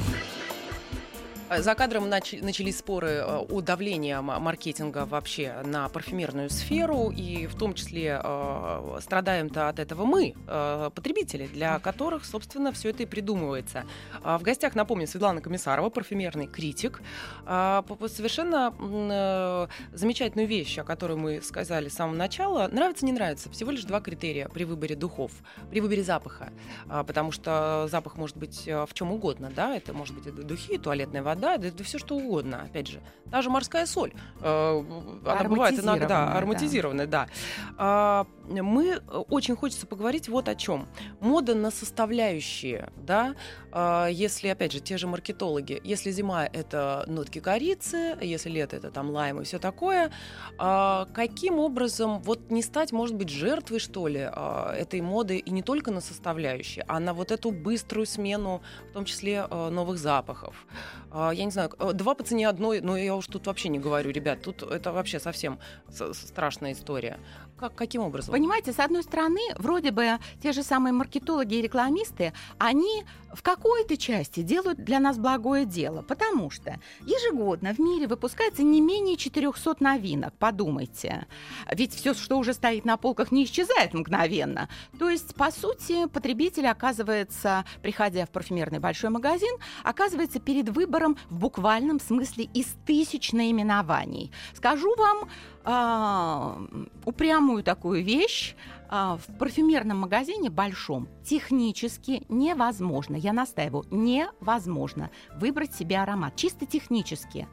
Э, 1.52 1.62
за 1.62 1.74
кадром 1.74 2.04
нач- 2.08 2.42
начались 2.42 2.78
споры 2.78 3.08
э, 3.08 3.24
о 3.24 3.60
давлении 3.60 4.14
маркетинга 4.20 5.04
вообще 5.04 5.54
на 5.64 5.88
парфюмерную 5.88 6.50
сферу, 6.50 7.10
и 7.10 7.46
в 7.46 7.56
том 7.56 7.74
числе 7.74 8.20
э, 8.22 8.98
страдаем-то 9.00 9.68
от 9.68 9.78
этого 9.78 10.04
мы, 10.04 10.34
э, 10.46 10.90
потребители, 10.94 11.46
для 11.46 11.78
которых, 11.78 12.24
собственно, 12.24 12.72
все 12.72 12.90
это 12.90 13.02
и 13.02 13.06
придумывается. 13.06 13.84
Э, 14.24 14.38
в 14.38 14.42
гостях, 14.42 14.74
напомню, 14.74 15.06
Светлана 15.06 15.40
Комиссарова, 15.40 15.90
парфюмерный 15.90 16.46
критик. 16.46 17.02
Э, 17.46 17.82
совершенно 18.08 18.74
э, 18.80 19.66
замечательную 19.92 20.48
вещь, 20.48 20.78
о 20.78 20.84
которой 20.84 21.16
мы 21.16 21.42
сказали 21.42 21.88
с 21.88 21.94
самого 21.94 22.16
начала. 22.16 22.68
Нравится, 22.68 23.04
не 23.04 23.12
нравится. 23.12 23.50
Всего 23.50 23.70
лишь 23.70 23.84
два 23.84 24.00
критерия 24.00 24.48
при 24.48 24.64
выборе 24.64 24.96
духов, 24.96 25.32
при 25.70 25.80
выборе 25.80 26.02
запаха. 26.02 26.50
Э, 26.88 27.04
потому 27.06 27.32
что 27.32 27.88
запах 27.90 28.16
может 28.16 28.36
быть 28.36 28.66
э, 28.66 28.86
в 28.86 28.94
чем 28.94 29.12
угодно, 29.12 29.52
да, 29.54 29.76
это 29.76 29.92
может 29.92 30.14
быть 30.14 30.32
духи, 30.46 30.78
туалетная 30.78 31.22
вода, 31.22 31.41
да, 31.42 31.58
да, 31.58 31.70
да 31.76 31.84
все 31.84 31.98
что 31.98 32.14
угодно, 32.14 32.62
опять 32.62 32.86
же. 32.86 33.00
Та 33.32 33.42
же 33.42 33.50
морская 33.50 33.84
соль, 33.84 34.12
э, 34.40 34.84
она 35.24 35.48
бывает 35.48 35.78
иногда 35.78 36.32
ароматизированная, 36.34 37.08
да. 37.08 37.28
да. 37.76 38.26
Э, 38.48 38.62
мы 38.62 38.98
очень 39.08 39.56
хочется 39.56 39.88
поговорить 39.88 40.28
вот 40.28 40.48
о 40.48 40.54
чем. 40.54 40.86
Мода 41.20 41.56
на 41.56 41.72
составляющие, 41.72 42.90
да, 42.96 43.30
э, 43.30 43.34
если, 43.74 44.48
опять 44.48 44.72
же, 44.72 44.80
те 44.80 44.98
же 44.98 45.06
маркетологи, 45.06 45.80
если 45.84 46.10
зима— 46.10 46.44
это 46.52 47.04
нотки 47.06 47.38
корицы, 47.38 48.16
если 48.20 48.50
лето— 48.50 48.76
это 48.78 48.90
там 48.90 49.10
лайм 49.10 49.40
и 49.40 49.44
все 49.44 49.58
такое, 49.58 50.10
э, 50.58 51.06
каким 51.14 51.58
образом 51.58 52.20
вот 52.22 52.50
не 52.50 52.62
стать, 52.62 52.92
может 52.92 53.16
быть, 53.16 53.30
жертвой, 53.30 53.78
что 53.78 54.08
ли, 54.08 54.28
э, 54.30 54.74
этой 54.78 55.00
моды 55.00 55.38
и 55.38 55.50
не 55.50 55.62
только 55.62 55.90
на 55.90 56.00
составляющие, 56.00 56.84
а 56.88 57.00
на 57.00 57.14
вот 57.14 57.30
эту 57.30 57.50
быструю 57.50 58.06
смену, 58.06 58.62
в 58.90 58.92
том 58.92 59.04
числе 59.04 59.46
новых 59.46 59.98
запахов. 59.98 60.66
Я 61.14 61.44
не 61.44 61.50
знаю, 61.50 61.70
э, 61.78 61.92
два 61.92 62.14
по 62.14 62.24
цене 62.24 62.48
одной, 62.48 62.80
но 62.80 62.96
я 62.96 63.14
уж 63.14 63.26
тут 63.26 63.46
вообще 63.46 63.68
не 63.68 63.78
говорю, 63.78 64.10
ребят, 64.10 64.42
тут 64.42 64.62
это 64.62 64.92
вообще 64.92 65.20
совсем 65.20 65.58
страшная 65.88 66.72
история. 66.72 67.18
Как, 67.58 67.74
каким 67.74 68.02
образом? 68.02 68.32
Понимаете, 68.32 68.72
с 68.72 68.78
одной 68.78 69.02
стороны, 69.02 69.40
вроде 69.56 69.90
бы 69.90 70.18
те 70.42 70.52
же 70.52 70.62
самые 70.62 70.92
маркетологи 70.92 71.54
и 71.54 71.62
рекламисты, 71.62 72.32
они 72.58 73.04
в 73.32 73.42
какой-то 73.42 73.96
части 73.96 74.40
делают 74.40 74.84
для 74.84 75.00
нас 75.00 75.18
благое 75.18 75.64
дело, 75.64 76.02
потому 76.02 76.50
что 76.50 76.78
ежегодно 77.00 77.74
в 77.74 77.78
мире 77.78 78.06
выпускается 78.06 78.62
не 78.62 78.80
менее 78.80 79.16
400 79.16 79.76
новинок, 79.80 80.34
подумайте. 80.38 81.26
Ведь 81.70 81.94
все, 81.94 82.14
что 82.14 82.38
уже 82.38 82.52
стоит 82.52 82.84
на 82.84 82.96
полках, 82.96 83.32
не 83.32 83.44
исчезает 83.44 83.94
мгновенно. 83.94 84.68
То 84.98 85.08
есть, 85.08 85.34
по 85.34 85.50
сути, 85.50 86.06
потребитель 86.06 86.66
оказывается, 86.66 87.64
приходя 87.82 88.26
в 88.26 88.30
парфюмерный 88.30 88.78
большой 88.78 89.10
магазин, 89.10 89.54
оказывается 89.82 90.40
перед 90.40 90.68
выбором 90.68 91.16
в 91.30 91.38
буквальном 91.38 92.00
смысле 92.00 92.44
из 92.44 92.66
тысяч 92.86 93.32
наименований. 93.32 94.30
Скажу 94.54 94.94
вам, 94.96 95.28
а, 95.64 96.58
упрямую 97.04 97.62
такую 97.62 98.02
вещь 98.04 98.54
а, 98.94 99.16
в 99.16 99.38
парфюмерном 99.38 100.00
магазине 100.00 100.50
большом 100.50 101.08
технически 101.24 102.26
невозможно, 102.28 103.16
я 103.16 103.32
настаиваю, 103.32 103.86
невозможно 103.90 105.10
выбрать 105.36 105.74
себе 105.74 105.98
аромат, 105.98 106.36
чисто 106.36 106.66
технически 106.66 107.48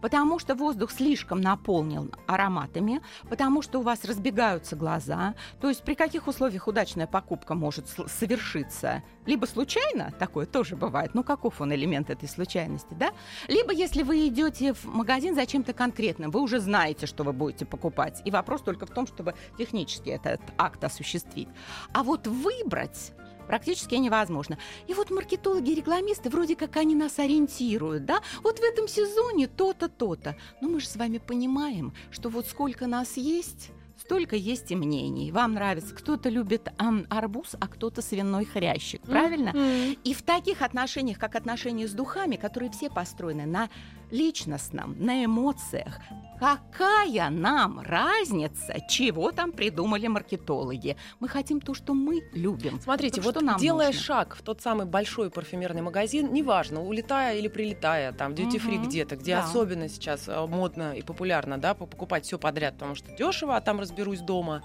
потому 0.00 0.38
что 0.38 0.54
воздух 0.54 0.90
слишком 0.90 1.40
наполнен 1.40 2.12
ароматами, 2.26 3.00
потому 3.28 3.62
что 3.62 3.80
у 3.80 3.82
вас 3.82 4.04
разбегаются 4.04 4.76
глаза. 4.76 5.34
То 5.60 5.68
есть 5.68 5.82
при 5.82 5.94
каких 5.94 6.26
условиях 6.26 6.66
удачная 6.68 7.06
покупка 7.06 7.54
может 7.54 7.86
совершиться? 7.88 9.02
Либо 9.26 9.46
случайно, 9.46 10.12
такое 10.18 10.46
тоже 10.46 10.76
бывает, 10.76 11.14
ну 11.14 11.22
каков 11.22 11.60
он 11.60 11.74
элемент 11.74 12.10
этой 12.10 12.28
случайности, 12.28 12.94
да? 12.94 13.10
Либо 13.46 13.72
если 13.72 14.02
вы 14.02 14.28
идете 14.28 14.72
в 14.72 14.84
магазин 14.86 15.34
за 15.34 15.44
чем-то 15.46 15.72
конкретным, 15.72 16.30
вы 16.30 16.40
уже 16.40 16.60
знаете, 16.60 17.06
что 17.06 17.24
вы 17.24 17.32
будете 17.32 17.66
покупать, 17.66 18.22
и 18.24 18.30
вопрос 18.30 18.62
только 18.62 18.86
в 18.86 18.90
том, 18.90 19.06
чтобы 19.06 19.34
технически 19.58 20.10
этот 20.10 20.40
акт 20.56 20.82
осуществить. 20.82 21.48
А 21.92 22.02
вот 22.02 22.26
выбрать 22.26 23.12
практически 23.48 23.96
невозможно. 23.96 24.58
И 24.86 24.94
вот 24.94 25.10
маркетологи 25.10 25.70
и 25.70 25.74
рекламисты 25.74 26.30
вроде 26.30 26.54
как 26.54 26.76
они 26.76 26.94
нас 26.94 27.18
ориентируют, 27.18 28.04
да? 28.04 28.20
Вот 28.44 28.60
в 28.60 28.62
этом 28.62 28.86
сезоне 28.86 29.48
то-то, 29.48 29.88
то-то. 29.88 30.36
Но 30.60 30.68
мы 30.68 30.80
же 30.80 30.86
с 30.86 30.94
вами 30.94 31.18
понимаем, 31.18 31.92
что 32.10 32.28
вот 32.28 32.46
сколько 32.46 32.86
нас 32.86 33.16
есть, 33.16 33.70
столько 33.98 34.36
есть 34.36 34.70
и 34.70 34.76
мнений. 34.76 35.32
Вам 35.32 35.54
нравится, 35.54 35.94
кто-то 35.94 36.28
любит 36.28 36.68
ам, 36.78 37.06
арбуз, 37.10 37.56
а 37.58 37.66
кто-то 37.66 38.02
свиной 38.02 38.44
хрящик, 38.44 39.02
правильно? 39.02 39.50
Mm-hmm. 39.50 39.98
И 40.04 40.14
в 40.14 40.22
таких 40.22 40.62
отношениях, 40.62 41.18
как 41.18 41.34
отношения 41.34 41.88
с 41.88 41.92
духами, 41.92 42.36
которые 42.36 42.70
все 42.70 42.90
построены 42.90 43.46
на 43.46 43.68
личностном, 44.10 44.96
на 44.98 45.24
эмоциях, 45.24 46.00
Какая 46.38 47.30
нам 47.30 47.80
разница, 47.80 48.76
чего 48.88 49.32
там 49.32 49.50
придумали 49.50 50.06
маркетологи? 50.06 50.96
Мы 51.18 51.28
хотим 51.28 51.60
то, 51.60 51.74
что 51.74 51.94
мы 51.94 52.22
любим. 52.32 52.80
Смотрите, 52.80 53.16
так 53.16 53.24
вот 53.24 53.42
нам 53.42 53.58
делая 53.58 53.88
нужно? 53.88 54.00
шаг 54.00 54.36
в 54.36 54.42
тот 54.42 54.62
самый 54.62 54.86
большой 54.86 55.30
парфюмерный 55.30 55.82
магазин, 55.82 56.32
неважно, 56.32 56.84
улетая 56.84 57.36
или 57.36 57.48
прилетая, 57.48 58.12
там, 58.12 58.34
free 58.34 58.78
угу. 58.78 58.86
где-то, 58.86 59.16
где 59.16 59.34
да. 59.34 59.44
особенно 59.44 59.88
сейчас 59.88 60.28
э, 60.28 60.46
модно 60.46 60.92
и 60.96 61.02
популярно, 61.02 61.58
да, 61.58 61.74
покупать 61.74 62.24
все 62.24 62.38
подряд, 62.38 62.74
потому 62.74 62.94
что 62.94 63.10
дешево, 63.16 63.56
а 63.56 63.60
там 63.60 63.80
разберусь 63.80 64.20
дома. 64.20 64.62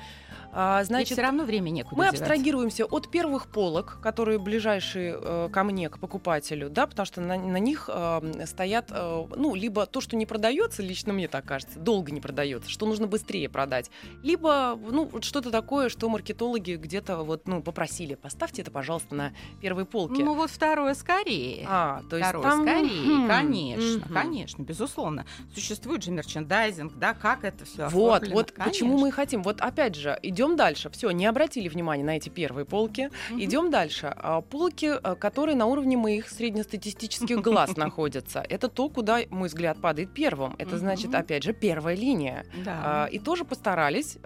А, 0.55 0.83
значит, 0.83 1.13
все 1.13 1.21
равно 1.21 1.45
времени 1.45 1.77
некуда 1.77 1.95
Мы 1.95 2.03
девать. 2.05 2.21
абстрагируемся 2.21 2.85
от 2.85 3.09
первых 3.09 3.47
полок, 3.47 3.97
которые 4.01 4.37
ближайшие 4.37 5.17
э, 5.19 5.49
ко 5.51 5.63
мне, 5.63 5.89
к 5.89 5.97
покупателю, 5.97 6.69
да, 6.69 6.85
потому 6.85 7.05
что 7.07 7.21
на, 7.21 7.37
на 7.37 7.57
них 7.57 7.89
э, 7.91 8.45
стоят, 8.45 8.91
э, 8.91 9.25
ну, 9.35 9.55
либо 9.55 9.87
то, 9.87 9.99
что 9.99 10.15
не 10.15 10.27
продается, 10.27 10.83
лично 10.83 11.11
мне 11.11 11.27
так 11.27 11.45
кажется, 11.45 11.79
долго 11.79 12.11
не 12.11 12.21
продается, 12.21 12.69
что 12.69 12.85
нужно 12.85 13.07
быстрее 13.07 13.49
продать, 13.49 13.89
либо, 14.21 14.79
ну, 14.79 15.09
что-то 15.21 15.49
такое, 15.49 15.89
что 15.89 16.07
маркетологи 16.07 16.73
где-то 16.73 17.17
вот, 17.23 17.47
ну, 17.47 17.63
попросили, 17.63 18.13
поставьте 18.13 18.61
это, 18.61 18.69
пожалуйста, 18.69 19.15
на 19.15 19.33
первой 19.59 19.85
полке. 19.85 20.23
Ну, 20.23 20.35
вот 20.35 20.51
второе 20.51 20.93
скорее. 20.93 21.65
А, 21.67 22.03
то 22.11 22.17
есть 22.17 22.29
второе 22.29 22.43
там... 22.43 22.61
скорее, 22.61 22.89
mm-hmm. 22.89 23.27
конечно, 23.27 23.83
mm-hmm. 23.83 24.13
конечно, 24.13 24.61
безусловно. 24.61 25.25
Существует 25.55 26.03
же 26.03 26.11
мерчендайзинг, 26.11 26.93
да, 26.93 27.15
как 27.15 27.43
это 27.43 27.65
все 27.65 27.89
Вот, 27.89 28.27
вот 28.27 28.51
конечно. 28.51 28.63
почему 28.71 28.99
мы 28.99 29.11
хотим. 29.11 29.41
Вот 29.41 29.59
опять 29.59 29.95
же, 29.95 30.19
идем 30.21 30.42
идем 30.43 30.55
дальше. 30.55 30.89
Все, 30.89 31.11
не 31.11 31.25
обратили 31.25 31.69
внимания 31.69 32.03
на 32.03 32.17
эти 32.17 32.29
первые 32.29 32.65
полки. 32.65 33.09
Идем 33.31 33.71
дальше. 33.71 34.13
А, 34.15 34.41
полки, 34.41 34.91
а, 35.01 35.15
которые 35.15 35.55
на 35.55 35.65
уровне 35.65 35.97
моих 35.97 36.29
среднестатистических 36.29 37.41
глаз 37.41 37.77
находятся. 37.77 38.43
Это 38.49 38.67
то, 38.67 38.89
куда 38.89 39.19
мой 39.29 39.47
взгляд 39.47 39.79
падает 39.79 40.13
первым. 40.13 40.55
Это 40.57 40.77
значит, 40.77 41.15
опять 41.15 41.43
же, 41.43 41.53
первая 41.53 41.95
линия. 41.95 42.45
А, 42.65 43.05
и 43.05 43.19
тоже 43.19 43.45
постарались 43.45 44.17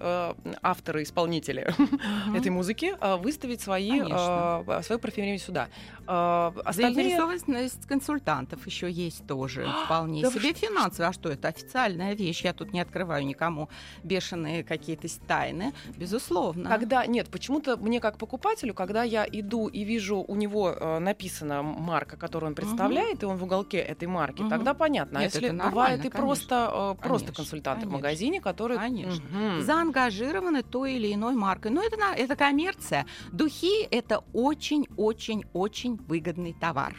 авторы, 0.61 1.03
исполнители 1.03 1.73
этой 2.35 2.49
музыки 2.49 2.93
выставить 3.19 3.61
свои, 3.61 4.01
свою 4.01 4.99
парфюмерию 4.99 5.39
сюда. 5.39 5.67
Остальные... 6.07 6.93
Заинтересованность 6.93 7.85
консультантов 7.85 8.65
еще 8.65 8.89
есть 8.89 9.25
тоже 9.27 9.67
вполне 9.85 10.21
да 10.23 10.31
себе 10.31 10.53
финансовая. 10.53 11.09
А 11.09 11.13
что 11.13 11.29
это 11.29 11.47
официальная 11.49 12.13
вещь? 12.13 12.43
Я 12.43 12.53
тут 12.53 12.73
не 12.73 12.79
открываю 12.79 13.25
никому 13.25 13.69
бешеные 14.03 14.63
какие-то 14.63 15.07
тайны. 15.27 15.73
Безусловно. 15.97 16.69
Когда 16.69 17.05
нет, 17.05 17.29
почему-то 17.29 17.77
мне 17.77 17.99
как 17.99 18.17
покупателю, 18.17 18.73
когда 18.73 19.03
я 19.03 19.25
иду 19.29 19.67
и 19.67 19.83
вижу 19.83 20.23
у 20.27 20.35
него 20.35 20.71
э, 20.71 20.99
написана 20.99 21.61
марка, 21.61 22.17
которую 22.17 22.49
он 22.49 22.55
представляет, 22.55 23.23
угу. 23.23 23.27
и 23.27 23.33
он 23.33 23.37
в 23.37 23.43
уголке 23.43 23.77
этой 23.77 24.07
марки, 24.07 24.41
угу. 24.41 24.49
тогда 24.49 24.73
понятно. 24.73 25.19
А 25.19 25.23
нет, 25.23 25.35
а 25.35 25.39
если 25.39 25.57
бывает 25.57 26.05
и 26.05 26.09
просто 26.09 26.95
э, 26.99 27.01
просто 27.01 27.33
консультанты 27.33 27.81
конечно. 27.81 27.97
в 27.97 28.01
магазине, 28.01 28.41
которые 28.41 28.79
конечно. 28.79 29.23
Угу. 29.25 29.61
заангажированы 29.61 30.63
той 30.63 30.93
или 30.93 31.13
иной 31.13 31.35
маркой. 31.35 31.71
Но 31.71 31.83
это 31.83 31.97
это 32.15 32.35
коммерция. 32.35 33.05
Духи 33.31 33.83
это 33.91 34.23
очень 34.33 34.87
очень 34.95 35.45
очень 35.53 35.96
выгодный 36.07 36.53
товар 36.53 36.95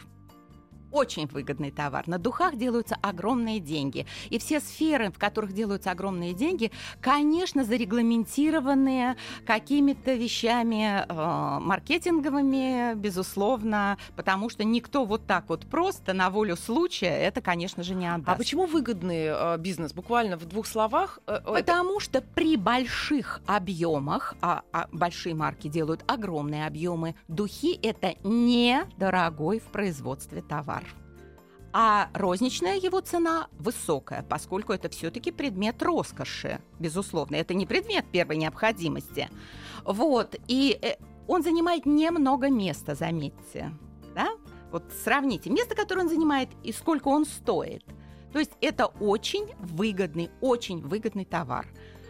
очень 0.91 1.27
выгодный 1.27 1.71
товар. 1.71 2.07
На 2.07 2.17
духах 2.17 2.55
делаются 2.55 2.97
огромные 3.01 3.59
деньги. 3.59 4.05
И 4.29 4.39
все 4.39 4.59
сферы, 4.59 5.11
в 5.11 5.17
которых 5.17 5.53
делаются 5.53 5.91
огромные 5.91 6.33
деньги, 6.33 6.71
конечно, 7.01 7.63
зарегламентированные 7.63 9.15
какими-то 9.45 10.13
вещами 10.13 11.05
э, 11.07 11.59
маркетинговыми, 11.59 12.95
безусловно, 12.95 13.97
потому 14.15 14.49
что 14.49 14.63
никто 14.63 15.05
вот 15.05 15.25
так 15.25 15.49
вот 15.49 15.65
просто 15.65 16.13
на 16.13 16.29
волю 16.29 16.55
случая 16.55 17.17
это, 17.19 17.41
конечно 17.41 17.83
же, 17.83 17.95
не 17.95 18.07
а 18.07 18.15
отдаст. 18.15 18.29
А 18.29 18.35
почему 18.35 18.65
выгодный 18.65 19.27
э, 19.27 19.57
бизнес? 19.57 19.93
Буквально 19.93 20.37
в 20.37 20.45
двух 20.45 20.67
словах. 20.67 21.19
Э, 21.27 21.39
э 21.45 21.53
потому 21.53 21.97
это... 21.97 22.03
что 22.03 22.21
при 22.21 22.57
больших 22.57 23.41
объемах, 23.45 24.35
а, 24.41 24.63
а 24.71 24.87
большие 24.91 25.35
марки 25.35 25.67
делают 25.67 26.03
огромные 26.07 26.65
объемы, 26.65 27.15
духи 27.27 27.79
это 27.81 28.15
недорогой 28.23 29.59
в 29.59 29.71
производстве 29.71 30.41
товар 30.41 30.83
а 31.73 32.09
розничная 32.13 32.77
его 32.77 32.99
цена 32.99 33.47
высокая, 33.59 34.23
поскольку 34.23 34.73
это 34.73 34.89
все-таки 34.89 35.31
предмет 35.31 35.81
роскоши, 35.83 36.59
безусловно. 36.79 37.35
Это 37.35 37.53
не 37.53 37.65
предмет 37.65 38.05
первой 38.11 38.37
необходимости. 38.37 39.29
Вот, 39.85 40.35
и 40.47 40.77
э, 40.81 40.95
он 41.27 41.43
занимает 41.43 41.85
немного 41.85 42.49
места, 42.49 42.95
заметьте. 42.95 43.71
Да? 44.15 44.29
Вот 44.71 44.83
сравните 45.03 45.49
место, 45.49 45.75
которое 45.75 46.01
он 46.01 46.09
занимает, 46.09 46.49
и 46.63 46.71
сколько 46.71 47.07
он 47.07 47.25
стоит. 47.25 47.83
То 48.33 48.39
есть 48.39 48.51
это 48.61 48.87
очень 48.87 49.47
выгодный, 49.59 50.29
очень 50.41 50.81
выгодный 50.81 51.25
товар. 51.25 51.67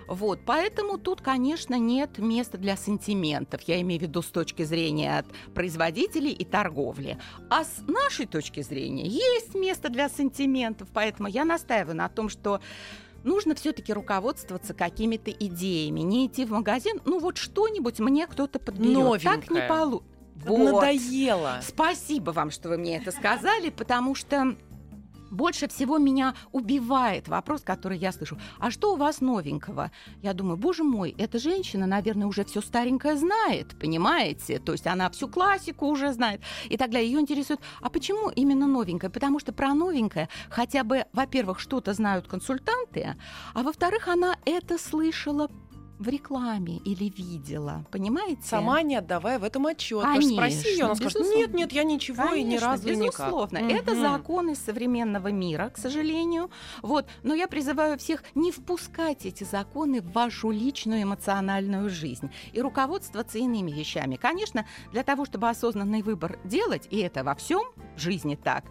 Вот, 0.10 0.40
поэтому 0.44 0.98
тут, 0.98 1.22
конечно, 1.22 1.78
нет 1.78 2.18
места 2.18 2.58
для 2.58 2.76
сантиментов. 2.76 3.62
Я 3.68 3.80
имею 3.82 4.00
в 4.00 4.04
виду 4.04 4.24
с 4.24 4.28
точки 4.28 4.64
зрения 4.64 5.24
производителей 5.54 6.32
и 6.32 6.44
торговли. 6.44 7.20
А 7.50 7.64
с 7.64 7.84
нашей 7.88 8.26
точки 8.26 8.62
зрения 8.62 9.06
есть 9.06 9.54
место 9.54 9.90
для 9.90 10.10
сантиментов. 10.10 10.90
Поэтому 10.92 11.30
я 11.30 11.46
настаиваю 11.46 11.96
на 11.96 12.10
том, 12.10 12.28
что 12.28 12.60
нужно 13.24 13.54
все-таки 13.54 13.94
руководствоваться 13.94 14.74
какими-то 14.74 15.30
идеями, 15.30 16.00
не 16.00 16.26
идти 16.26 16.44
в 16.44 16.52
магазин, 16.52 17.02
ну 17.06 17.20
вот 17.20 17.38
что-нибудь 17.38 18.00
мне 18.00 18.26
кто-то 18.26 18.58
подберет. 18.58 18.94
Новенькое. 18.94 19.38
Так 19.42 19.52
не 19.52 19.62
получится. 19.62 20.10
Вот. 20.46 20.82
Надоело. 20.82 21.60
Спасибо 21.62 22.32
вам, 22.32 22.50
что 22.50 22.70
вы 22.70 22.78
мне 22.78 22.98
это 22.98 23.12
сказали, 23.12 23.70
потому 23.70 24.16
что 24.16 24.56
больше 25.32 25.68
всего 25.68 25.98
меня 25.98 26.36
убивает 26.52 27.28
вопрос, 27.28 27.62
который 27.62 27.98
я 27.98 28.12
слышу. 28.12 28.38
А 28.60 28.72
что 28.72 28.94
у 28.94 28.96
вас 28.96 29.22
новенького? 29.22 29.92
Я 30.22 30.34
думаю, 30.34 30.58
боже 30.58 30.84
мой, 30.84 31.16
эта 31.18 31.40
женщина, 31.40 31.86
наверное, 31.86 32.28
уже 32.28 32.44
все 32.46 32.62
старенькое 32.62 33.18
знает, 33.18 33.78
понимаете? 33.80 34.60
То 34.60 34.74
есть 34.74 34.88
она 34.88 35.10
всю 35.10 35.28
классику 35.28 35.88
уже 35.88 36.14
знает 36.14 36.42
и 36.70 36.78
далее. 36.78 37.06
Ее 37.06 37.20
интересует, 37.20 37.60
а 37.82 37.90
почему 37.90 38.30
именно 38.30 38.68
новенькое? 38.68 39.10
Потому 39.10 39.40
что 39.40 39.54
про 39.54 39.74
новенькое 39.74 40.30
хотя 40.50 40.84
бы, 40.84 41.06
во-первых, 41.14 41.60
что-то 41.60 41.94
знают 41.94 42.28
консультанты, 42.28 43.16
а 43.54 43.64
во-вторых, 43.64 44.08
она 44.08 44.38
это 44.46 44.78
слышала 44.78 45.50
в 46.00 46.08
рекламе 46.08 46.78
или 46.78 47.10
видела, 47.10 47.86
понимаете? 47.92 48.42
Сама 48.44 48.82
не 48.82 48.96
отдавая 48.96 49.38
в 49.38 49.44
этом 49.44 49.68
отчет. 49.68 50.02
Конечно, 50.02 50.34
спроси 50.34 50.70
ее, 50.70 50.86
она 50.86 50.96
скажет, 50.96 51.22
нет, 51.36 51.54
нет, 51.54 51.72
я 51.74 51.84
ничего 51.84 52.24
Конечно, 52.24 52.40
и 52.40 52.44
ни 52.44 52.58
разу 52.58 52.88
безусловно. 52.88 53.58
никак. 53.58 53.82
Это 53.82 53.92
угу. 53.92 54.02
законы 54.02 54.56
современного 54.56 55.28
мира, 55.28 55.70
к 55.70 55.78
сожалению. 55.78 56.50
Вот. 56.82 57.06
Но 57.24 57.34
я 57.34 57.48
призываю 57.48 57.98
всех 57.98 58.24
не 58.34 58.52
впускать 58.52 59.26
эти 59.26 59.44
законы 59.44 60.02
в 60.02 60.12
вашу 60.14 60.52
личную 60.52 61.04
эмоциональную 61.04 61.90
жизнь 61.90 62.32
и 62.54 62.62
руководствоваться 62.62 63.38
иными 63.38 63.72
вещами. 63.72 64.16
Конечно, 64.16 64.66
для 64.94 65.04
того, 65.04 65.26
чтобы 65.26 65.50
осознанный 65.50 66.02
выбор 66.02 66.40
делать, 66.46 66.88
и 66.90 67.00
это 67.00 67.26
во 67.26 67.36
всем 67.36 67.64
в 67.98 68.00
жизни 68.00 68.36
так, 68.42 68.64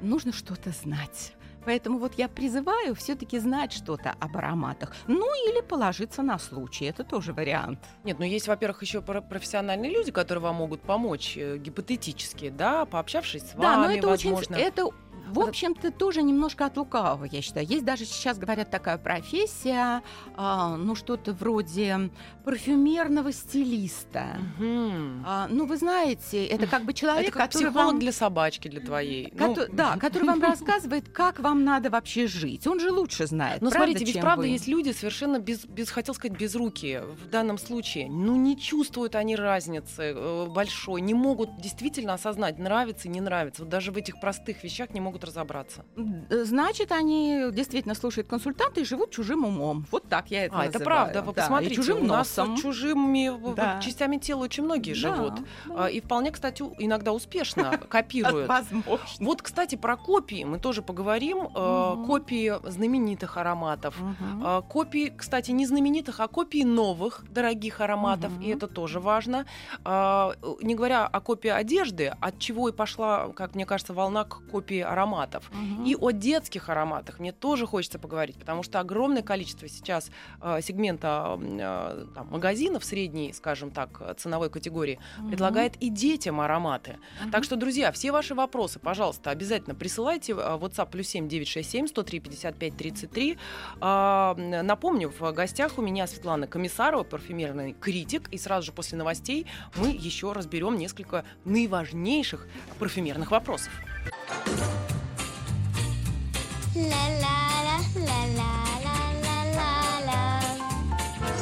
нужно 0.00 0.32
что-то 0.32 0.70
знать. 0.70 1.34
Поэтому 1.64 1.98
вот 1.98 2.14
я 2.14 2.28
призываю 2.28 2.94
все-таки 2.94 3.38
знать 3.38 3.72
что-то 3.72 4.14
об 4.18 4.36
ароматах. 4.36 4.94
Ну 5.06 5.26
или 5.48 5.60
положиться 5.60 6.22
на 6.22 6.38
случай. 6.38 6.86
Это 6.86 7.04
тоже 7.04 7.32
вариант. 7.32 7.78
Нет, 8.04 8.18
ну 8.18 8.24
есть, 8.24 8.48
во-первых, 8.48 8.82
еще 8.82 9.00
профессиональные 9.02 9.90
люди, 9.90 10.10
которые 10.10 10.42
вам 10.42 10.56
могут 10.56 10.82
помочь 10.82 11.36
э, 11.36 11.58
гипотетически, 11.58 12.50
да, 12.50 12.84
пообщавшись 12.84 13.42
с 13.42 13.54
вами, 13.54 13.62
да, 13.62 13.76
но 13.76 13.90
это 13.92 14.08
возможно. 14.08 14.56
Очень, 14.56 14.66
это 14.66 14.88
в 15.32 15.40
общем-то, 15.40 15.90
тоже 15.90 16.22
немножко 16.22 16.66
от 16.66 16.76
лукавого, 16.76 17.24
я 17.24 17.42
считаю. 17.42 17.66
Есть 17.66 17.84
даже 17.84 18.04
сейчас, 18.04 18.38
говорят, 18.38 18.70
такая 18.70 18.98
профессия, 18.98 20.02
а, 20.36 20.76
ну, 20.76 20.94
что-то 20.94 21.32
вроде 21.32 22.10
парфюмерного 22.44 23.32
стилиста. 23.32 24.38
Угу. 24.58 25.24
А, 25.24 25.48
ну, 25.48 25.66
вы 25.66 25.76
знаете, 25.76 26.44
это 26.46 26.66
как 26.66 26.84
бы 26.84 26.92
человек, 26.92 27.28
это 27.28 27.38
как 27.38 27.52
который 27.52 27.70
вам... 27.70 27.98
для 27.98 28.12
собачки, 28.12 28.68
для 28.68 28.80
твоей. 28.80 29.30
Ко- 29.30 29.48
ну... 29.48 29.56
Да, 29.72 29.96
который 29.96 30.24
вам 30.24 30.42
рассказывает, 30.42 31.08
как 31.08 31.40
вам 31.40 31.64
надо 31.64 31.90
вообще 31.90 32.26
жить. 32.26 32.66
Он 32.66 32.80
же 32.80 32.90
лучше 32.90 33.26
знает. 33.26 33.62
Но 33.62 33.70
правда, 33.70 33.92
смотрите, 33.92 34.12
ведь 34.12 34.20
правда 34.20 34.42
вы? 34.42 34.48
есть 34.48 34.66
люди 34.66 34.90
совершенно 34.90 35.38
без, 35.38 35.64
без, 35.64 35.90
хотел 35.90 36.14
сказать, 36.14 36.36
без 36.36 36.54
руки 36.54 37.00
в 37.24 37.28
данном 37.28 37.58
случае. 37.58 38.08
Ну, 38.08 38.36
не 38.36 38.58
чувствуют 38.58 39.14
они 39.14 39.36
разницы 39.36 40.14
э, 40.14 40.46
большой, 40.48 41.00
не 41.00 41.14
могут 41.14 41.60
действительно 41.60 42.14
осознать, 42.14 42.58
нравится, 42.58 43.08
не 43.08 43.20
нравится. 43.20 43.62
Вот 43.62 43.68
даже 43.68 43.92
в 43.92 43.96
этих 43.96 44.20
простых 44.20 44.62
вещах 44.64 44.90
не 44.90 45.00
могут 45.00 45.21
могут 45.22 45.24
разобраться. 45.24 45.84
Значит, 46.30 46.92
они 46.92 47.50
действительно 47.52 47.94
слушают 47.94 48.28
консультанта 48.28 48.80
и 48.80 48.84
живут 48.84 49.10
чужим 49.10 49.44
умом. 49.44 49.86
Вот 49.90 50.08
так 50.08 50.30
я 50.30 50.46
это 50.46 50.54
А, 50.54 50.64
называю. 50.64 50.70
это 50.70 50.84
правда. 50.84 51.22
Вы 51.22 51.32
да, 51.32 51.42
посмотрите, 51.42 51.74
чужим 51.76 51.98
у 51.98 52.04
носом. 52.04 52.50
нас 52.50 52.60
чужими 52.60 53.54
да. 53.54 53.80
частями 53.80 54.18
тела 54.18 54.44
очень 54.44 54.64
многие 54.64 54.94
да. 54.94 54.98
живут. 54.98 55.34
Да. 55.66 55.88
И 55.88 56.00
вполне, 56.00 56.30
кстати, 56.30 56.62
иногда 56.78 57.12
успешно 57.12 57.78
копируют. 57.88 58.48
Возможно. 58.48 59.06
Вот, 59.20 59.42
кстати, 59.42 59.76
про 59.76 59.96
копии 59.96 60.44
мы 60.44 60.58
тоже 60.58 60.82
поговорим. 60.82 61.38
Угу. 61.38 62.06
Копии 62.06 62.52
знаменитых 62.68 63.36
ароматов. 63.36 63.96
Угу. 64.00 64.62
Копии, 64.68 65.12
кстати, 65.16 65.50
не 65.50 65.66
знаменитых, 65.66 66.20
а 66.20 66.28
копии 66.28 66.64
новых 66.64 67.24
дорогих 67.30 67.80
ароматов. 67.80 68.32
Угу. 68.36 68.42
И 68.42 68.48
это 68.48 68.66
тоже 68.66 69.00
важно. 69.00 69.46
Не 69.84 70.74
говоря 70.74 71.06
о 71.06 71.20
копии 71.20 71.50
одежды, 71.50 72.14
от 72.20 72.38
чего 72.38 72.68
и 72.68 72.72
пошла, 72.72 73.28
как 73.34 73.54
мне 73.54 73.66
кажется, 73.66 73.92
волна 73.94 74.24
к 74.24 74.40
копии 74.50 74.80
ароматов 74.80 75.01
ароматов. 75.02 75.50
Угу. 75.50 75.84
И 75.84 75.96
о 75.96 76.10
детских 76.10 76.68
ароматах 76.68 77.18
мне 77.18 77.32
тоже 77.32 77.66
хочется 77.66 77.98
поговорить, 77.98 78.36
потому 78.36 78.62
что 78.62 78.80
огромное 78.80 79.22
количество 79.22 79.68
сейчас 79.68 80.10
э, 80.40 80.60
сегмента 80.62 81.38
э, 81.40 82.06
там, 82.14 82.28
магазинов 82.30 82.84
средней, 82.84 83.32
скажем 83.32 83.70
так, 83.70 84.16
ценовой 84.18 84.50
категории 84.50 84.98
угу. 85.18 85.28
предлагает 85.28 85.76
и 85.76 85.90
детям 85.90 86.40
ароматы. 86.40 86.98
Угу. 87.22 87.30
Так 87.30 87.44
что, 87.44 87.56
друзья, 87.56 87.92
все 87.92 88.12
ваши 88.12 88.34
вопросы, 88.34 88.78
пожалуйста, 88.78 89.30
обязательно 89.30 89.74
присылайте 89.74 90.34
в 90.34 90.38
WhatsApp 90.38 90.90
плюс 90.90 91.08
7 91.08 91.28
967 91.28 91.88
103 91.88 92.20
55 92.20 92.76
33. 92.76 93.38
Э, 93.80 94.62
напомню, 94.62 95.12
в 95.18 95.32
гостях 95.32 95.78
у 95.78 95.82
меня 95.82 96.06
Светлана 96.06 96.46
Комиссарова, 96.46 97.02
парфюмерный 97.02 97.74
критик, 97.80 98.28
и 98.30 98.38
сразу 98.38 98.66
же 98.66 98.72
после 98.72 98.98
новостей 98.98 99.46
мы 99.76 99.88
еще 99.88 100.32
разберем 100.32 100.76
несколько 100.76 101.24
наиважнейших 101.44 102.46
парфюмерных 102.78 103.30
вопросов. 103.30 103.72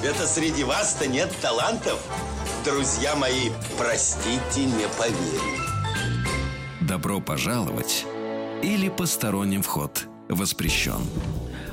Это 0.03 0.27
среди 0.27 0.65
вас-то 0.65 1.07
нет 1.07 1.31
талантов? 1.41 2.01
Друзья 2.65 3.15
мои, 3.15 3.51
простите, 3.79 4.65
не 4.65 4.89
поверю. 4.99 5.61
Добро 6.81 7.21
пожаловать 7.21 8.07
или 8.63 8.89
посторонним 8.89 9.63
вход 9.63 10.07
воспрещен 10.29 11.03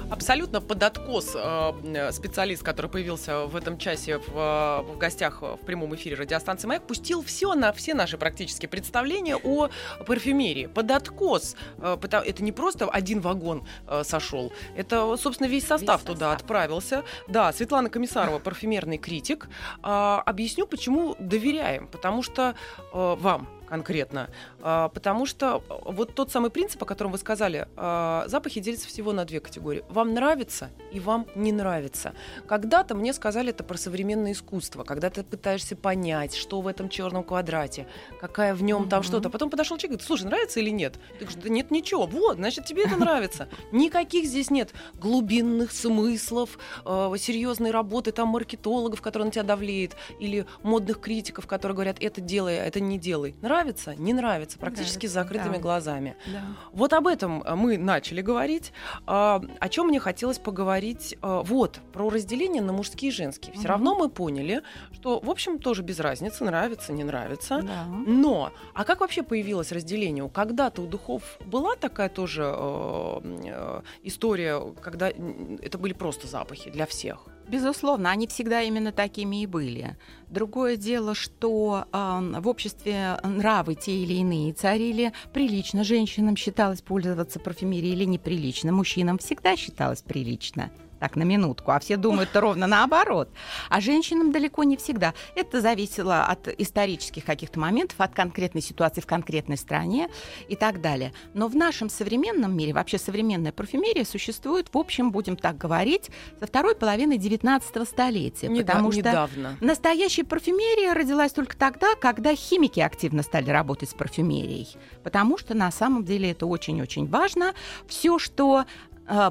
абсолютно 0.10 0.62
под 0.62 0.84
откос 0.84 1.36
э, 1.36 2.12
специалист, 2.12 2.64
который 2.64 2.90
появился 2.90 3.46
в 3.46 3.56
этом 3.56 3.78
часе 3.78 4.18
в, 4.18 4.30
э, 4.30 4.82
в 4.82 4.98
гостях 4.98 5.42
в 5.42 5.58
прямом 5.66 5.96
эфире 5.96 6.16
радиостанции 6.16 6.68
«Маяк», 6.68 6.88
пустил 6.88 7.24
все 7.24 7.54
на 7.56 7.72
все 7.74 7.94
наши 7.94 8.18
практически 8.18 8.66
представления 8.66 9.36
о 9.36 9.70
парфюмерии. 10.06 10.68
Под 10.68 10.92
откос. 10.92 11.56
Э, 11.78 11.98
это 12.02 12.44
не 12.44 12.52
просто 12.52 12.86
один 12.90 13.22
вагон 13.22 13.66
э, 13.88 14.04
сошел, 14.04 14.52
это, 14.76 15.16
собственно, 15.18 15.48
весь 15.48 15.66
состав 15.68 16.02
весь 16.02 16.08
туда 16.08 16.32
состав. 16.32 16.42
отправился. 16.42 17.04
Да, 17.28 17.52
Светлана 17.54 17.90
Комиссарова, 17.90 18.40
парфюмерный 18.40 18.98
критик. 18.98 19.48
Э, 19.84 20.20
объясню, 20.26 20.68
почему 20.68 21.16
доверяем. 21.20 21.88
Потому 21.88 22.24
что 22.24 22.56
э, 22.78 23.16
вам, 23.20 23.48
конкретно. 23.68 24.30
А, 24.62 24.90
потому 24.90 25.26
что 25.26 25.64
вот 25.86 26.16
тот 26.16 26.32
самый 26.32 26.50
принцип, 26.50 26.82
о 26.82 26.86
котором 26.86 27.12
вы 27.12 27.18
сказали, 27.18 27.68
а, 27.76 28.24
запахи 28.28 28.60
делятся 28.60 28.88
всего 28.88 29.14
на 29.14 29.26
две 29.26 29.40
категории. 29.40 29.84
Вам 29.90 30.14
нравится 30.14 30.70
и 30.92 31.00
вам 31.00 31.28
не 31.36 31.52
нравится. 31.52 32.14
Когда-то 32.48 32.96
мне 32.96 33.14
сказали 33.14 33.50
это 33.50 33.64
про 33.64 33.78
современное 33.78 34.32
искусство, 34.32 34.84
когда 34.84 35.10
ты 35.10 35.24
пытаешься 35.24 35.76
понять, 35.76 36.36
что 36.36 36.62
в 36.62 36.68
этом 36.68 36.90
черном 36.90 37.24
квадрате, 37.24 37.88
какая 38.20 38.56
в 38.56 38.64
нем 38.64 38.84
mm-hmm. 38.84 38.90
там 38.90 39.04
что-то. 39.04 39.30
Потом 39.30 39.50
подошел 39.50 39.78
человек 39.78 39.84
и 39.84 39.88
говорит, 39.96 40.08
слушай, 40.08 40.24
нравится 40.24 40.60
или 40.60 40.70
нет? 40.70 40.94
Ты 41.20 41.26
говоришь, 41.26 41.44
да 41.44 41.50
нет 41.50 41.72
ничего. 41.72 42.06
Вот, 42.06 42.38
значит, 42.38 42.66
тебе 42.66 42.84
это 42.84 42.96
нравится. 42.96 43.48
Никаких 43.72 44.26
здесь 44.26 44.50
нет 44.50 44.74
глубинных 44.96 45.72
смыслов, 45.72 46.58
а, 46.86 47.14
серьезной 47.18 47.72
работы 47.72 48.12
там 48.12 48.30
маркетологов, 48.30 49.02
которые 49.02 49.26
на 49.26 49.32
тебя 49.32 49.44
давлеет, 49.44 49.96
или 50.20 50.46
модных 50.64 51.00
критиков, 51.00 51.48
которые 51.48 51.76
говорят, 51.76 51.98
это 52.00 52.22
делай, 52.22 52.62
а 52.62 52.66
это 52.66 52.80
не 52.80 52.98
делай. 52.98 53.36
Нравится 53.42 53.57
нравится, 53.58 53.96
не 53.96 54.14
нравится, 54.14 54.58
практически 54.58 55.06
нравится, 55.06 55.08
с 55.08 55.14
закрытыми 55.14 55.56
да. 55.56 55.60
глазами. 55.60 56.16
Да. 56.28 56.42
Вот 56.72 56.94
об 56.94 57.08
этом 57.08 57.42
э, 57.44 57.56
мы 57.56 57.78
начали 57.78 58.22
говорить. 58.22 58.72
А, 59.06 59.42
о 59.60 59.70
чем 59.70 59.88
мне 59.88 60.00
хотелось 60.00 60.40
поговорить? 60.40 61.18
А, 61.22 61.42
вот, 61.42 61.80
про 61.94 62.10
разделение 62.10 62.62
на 62.62 62.74
мужские 62.74 63.12
и 63.12 63.14
женские. 63.14 63.54
Все 63.54 63.62
угу. 63.62 63.70
равно 63.70 63.96
мы 63.96 64.10
поняли, 64.10 64.62
что, 64.94 65.20
в 65.20 65.30
общем, 65.30 65.60
тоже 65.60 65.82
без 65.82 66.00
разницы, 66.00 66.44
нравится, 66.44 66.94
не 66.94 67.04
нравится. 67.04 67.62
Да. 67.62 67.86
Но, 67.86 68.52
а 68.74 68.84
как 68.84 69.02
вообще 69.02 69.24
появилось 69.24 69.72
разделение? 69.72 70.30
Когда-то 70.30 70.82
у 70.82 70.88
духов 70.88 71.24
была 71.46 71.76
такая 71.76 72.10
тоже 72.10 72.44
э, 72.44 73.20
э, 73.46 73.82
история, 74.04 74.62
когда 74.82 75.10
это 75.10 75.78
были 75.78 75.94
просто 75.94 76.28
запахи 76.28 76.70
для 76.70 76.86
всех? 76.86 77.28
Безусловно, 77.48 78.12
они 78.12 78.28
всегда 78.28 78.62
именно 78.62 78.92
такими 78.92 79.42
и 79.42 79.46
были. 79.46 79.96
Другое 80.30 80.76
дело, 80.76 81.16
что 81.16 81.86
э, 81.92 82.40
в 82.40 82.48
обществе 82.48 83.18
нравы 83.24 83.76
те 83.76 83.94
или 83.94 84.16
иные 84.16 84.54
царили. 84.54 85.14
Прилично 85.34 85.84
женщинам 85.84 86.36
считалось 86.36 86.82
пользоваться 86.82 87.40
парфюмерией 87.40 87.94
или 87.94 88.04
неприлично. 88.04 88.72
Мужчинам 88.72 89.18
всегда 89.18 89.56
считалось 89.56 90.02
прилично 90.02 90.72
так, 91.00 91.16
на 91.16 91.24
минутку, 91.24 91.72
а 91.72 91.80
все 91.80 91.98
думают 91.98 92.36
ровно 92.36 92.68
наоборот. 92.68 93.30
А 93.70 93.82
женщинам 93.82 94.32
далеко 94.32 94.64
не 94.64 94.78
всегда. 94.78 95.14
Это 95.36 95.62
зависело 95.62 96.24
от 96.24 96.48
исторических 96.48 97.26
каких-то 97.26 97.60
моментов, 97.60 98.00
от 98.00 98.14
конкретной 98.14 98.62
ситуации 98.62 99.02
в 99.02 99.06
конкретной 99.06 99.58
стране 99.58 100.10
и 100.48 100.56
так 100.56 100.82
далее. 100.82 101.14
Но 101.34 101.48
в 101.48 101.56
нашем 101.56 101.90
современном 101.90 102.56
мире, 102.56 102.74
вообще 102.74 102.98
современная 102.98 103.52
парфюмерия 103.52 104.06
существует, 104.06 104.68
в 104.74 104.78
общем, 104.78 105.12
будем 105.12 105.36
так 105.38 105.58
говорить, 105.58 106.10
со 106.40 106.48
второй 106.48 106.76
половины 106.76 107.18
19 107.18 107.88
столетия. 107.88 108.48
Недав- 108.48 108.66
потому 108.66 108.92
что 108.92 109.00
недавно. 109.00 109.58
настоящая 109.62 110.24
парфюмерия 110.24 110.94
родилась 110.94 111.32
только 111.32 111.56
тогда, 111.58 111.88
когда 112.00 112.36
химики 112.36 112.80
активно 112.80 113.24
стали 113.24 113.50
работать 113.50 113.90
с 113.90 113.94
парфюмерией. 113.94 114.76
Потому 115.04 115.38
что 115.38 115.54
на 115.54 115.72
самом 115.72 116.04
деле 116.04 116.32
это 116.32 116.46
очень-очень 116.46 117.08
важно. 117.08 117.54
Все, 117.88 118.20
что 118.20 118.66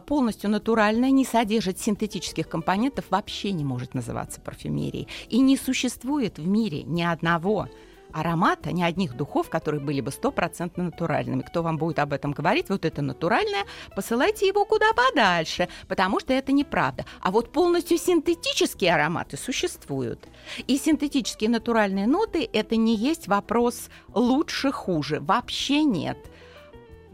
полностью 0.06 0.50
натуральная, 0.50 1.10
не 1.10 1.24
содержит 1.24 1.78
синтетических 1.78 2.48
компонентов, 2.48 3.06
вообще 3.10 3.52
не 3.52 3.64
может 3.64 3.94
называться 3.94 4.40
парфюмерией. 4.40 5.08
И 5.28 5.38
не 5.38 5.56
существует 5.56 6.38
в 6.38 6.46
мире 6.46 6.82
ни 6.82 7.02
одного 7.02 7.68
аромата, 8.12 8.72
ни 8.72 8.82
одних 8.82 9.14
духов, 9.14 9.50
которые 9.50 9.80
были 9.80 10.00
бы 10.00 10.10
стопроцентно 10.10 10.84
натуральными. 10.84 11.42
Кто 11.42 11.62
вам 11.62 11.76
будет 11.76 11.98
об 11.98 12.12
этом 12.12 12.32
говорить, 12.32 12.68
вот 12.68 12.84
это 12.84 13.02
натуральное, 13.02 13.64
посылайте 13.94 14.46
его 14.46 14.64
куда 14.64 14.86
подальше, 14.94 15.68
потому 15.86 16.20
что 16.20 16.32
это 16.32 16.52
неправда. 16.52 17.04
А 17.20 17.30
вот 17.30 17.52
полностью 17.52 17.98
синтетические 17.98 18.94
ароматы 18.94 19.36
существуют. 19.36 20.28
И 20.66 20.78
синтетические 20.78 21.50
натуральные 21.50 22.06
ноты– 22.06 22.48
это 22.52 22.76
не 22.76 22.96
есть 22.96 23.28
вопрос 23.28 23.88
лучше-хуже. 24.14 25.20
Вообще 25.20 25.84
нет– 25.84 26.18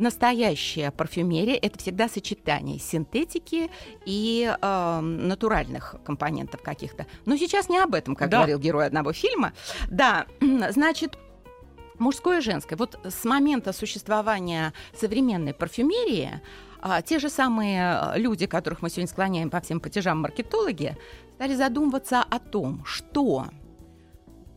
настоящая 0.03 0.91
парфюмерия 0.91 1.55
это 1.55 1.79
всегда 1.79 2.09
сочетание 2.09 2.79
синтетики 2.79 3.71
и 4.05 4.55
э, 4.61 5.01
натуральных 5.01 5.97
компонентов 6.05 6.61
каких-то. 6.61 7.07
Но 7.25 7.37
сейчас 7.37 7.69
не 7.69 7.79
об 7.79 7.95
этом, 7.95 8.17
как 8.17 8.29
да. 8.29 8.39
говорил 8.39 8.59
герой 8.59 8.87
одного 8.87 9.13
фильма. 9.13 9.53
Да, 9.89 10.27
значит, 10.71 11.17
мужское 11.99 12.39
и 12.39 12.43
женское. 12.43 12.77
Вот 12.77 12.99
с 13.05 13.25
момента 13.25 13.73
существования 13.73 14.73
современной 14.95 15.55
парфюмерии 15.55 16.41
а, 16.81 17.01
те 17.01 17.21
же 17.21 17.31
самые 17.31 18.13
люди, 18.17 18.47
которых 18.47 18.83
мы 18.83 18.91
сегодня 18.91 19.07
склоняем 19.07 19.51
по 19.51 19.61
всем 19.61 19.79
платежам 19.79 20.21
маркетологи, 20.21 20.97
стали 21.37 21.55
задумываться 21.55 22.23
о 22.29 22.41
том, 22.41 22.85
что 22.85 23.47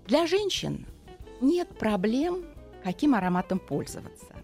для 0.07 0.25
женщин 0.25 0.87
нет 1.39 1.77
проблем, 1.77 2.43
каким 2.83 3.13
ароматом 3.13 3.59
пользоваться. 3.59 4.34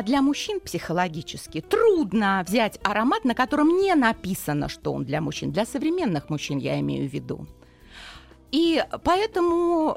А 0.00 0.02
для 0.02 0.22
мужчин 0.22 0.60
психологически 0.60 1.60
трудно 1.60 2.42
взять 2.48 2.80
аромат, 2.82 3.26
на 3.26 3.34
котором 3.34 3.68
не 3.68 3.94
написано, 3.94 4.70
что 4.70 4.94
он 4.94 5.04
для 5.04 5.20
мужчин. 5.20 5.52
Для 5.52 5.66
современных 5.66 6.30
мужчин 6.30 6.56
я 6.56 6.80
имею 6.80 7.06
в 7.06 7.12
виду. 7.12 7.46
И 8.50 8.82
поэтому 9.04 9.94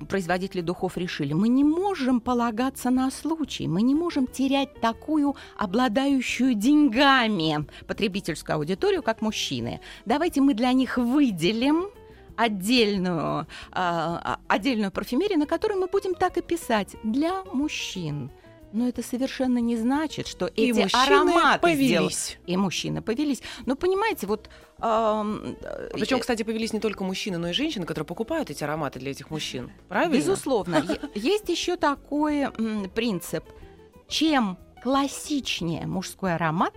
э, 0.00 0.06
производители 0.06 0.62
духов 0.62 0.96
решили, 0.96 1.32
мы 1.32 1.46
не 1.46 1.62
можем 1.62 2.20
полагаться 2.20 2.90
на 2.90 3.08
случай, 3.12 3.68
мы 3.68 3.82
не 3.82 3.94
можем 3.94 4.26
терять 4.26 4.74
такую 4.80 5.36
обладающую 5.56 6.54
деньгами 6.54 7.68
потребительскую 7.86 8.56
аудиторию, 8.56 9.04
как 9.04 9.22
мужчины. 9.22 9.80
Давайте 10.06 10.40
мы 10.40 10.54
для 10.54 10.72
них 10.72 10.98
выделим 10.98 11.86
отдельную, 12.34 13.46
э, 13.70 14.18
отдельную 14.48 14.90
парфюмерию, 14.90 15.38
на 15.38 15.46
которой 15.46 15.78
мы 15.78 15.86
будем 15.86 16.14
так 16.14 16.36
и 16.36 16.42
писать 16.42 16.96
для 17.04 17.44
мужчин. 17.44 18.32
Но 18.72 18.88
это 18.88 19.02
совершенно 19.02 19.58
не 19.58 19.76
значит, 19.76 20.26
что 20.26 20.46
и 20.46 20.70
эти 20.70 20.88
ароматы 20.94 21.60
повелись. 21.60 21.86
Сделали. 21.86 22.52
И 22.52 22.56
мужчины 22.56 23.02
повелись. 23.02 23.42
Но 23.64 23.76
понимаете, 23.76 24.26
вот 24.26 24.50
Эм, 24.78 25.56
Причем, 25.92 26.20
кстати, 26.20 26.42
повелись 26.42 26.72
не 26.72 26.80
только 26.80 27.02
мужчины, 27.02 27.38
но 27.38 27.48
и 27.48 27.52
женщины, 27.52 27.86
которые 27.86 28.06
покупают 28.06 28.50
эти 28.50 28.62
ароматы 28.62 28.98
для 28.98 29.12
этих 29.12 29.30
мужчин. 29.30 29.72
Правильно? 29.88 30.16
Безусловно. 30.16 30.84
Есть 31.14 31.48
еще 31.48 31.76
такой 31.76 32.48
принцип. 32.94 33.44
Чем 34.08 34.58
классичнее 34.82 35.86
мужской 35.86 36.34
аромат, 36.34 36.74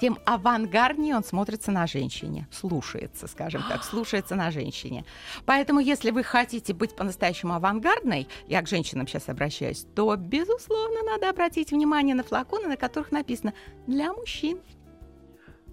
тем 0.00 0.18
авангарднее 0.24 1.14
он 1.14 1.24
смотрится 1.24 1.70
на 1.70 1.86
женщине, 1.86 2.48
слушается, 2.50 3.26
скажем 3.26 3.62
так, 3.68 3.84
слушается 3.84 4.34
на 4.34 4.50
женщине. 4.50 5.04
Поэтому, 5.44 5.80
если 5.80 6.10
вы 6.10 6.22
хотите 6.22 6.72
быть 6.72 6.96
по-настоящему 6.96 7.54
авангардной, 7.54 8.26
я 8.48 8.62
к 8.62 8.68
женщинам 8.68 9.06
сейчас 9.06 9.28
обращаюсь, 9.28 9.86
то, 9.94 10.16
безусловно, 10.16 11.02
надо 11.02 11.28
обратить 11.28 11.70
внимание 11.70 12.14
на 12.14 12.22
флаконы, 12.22 12.68
на 12.68 12.76
которых 12.76 13.12
написано 13.12 13.52
«для 13.86 14.12
мужчин». 14.12 14.60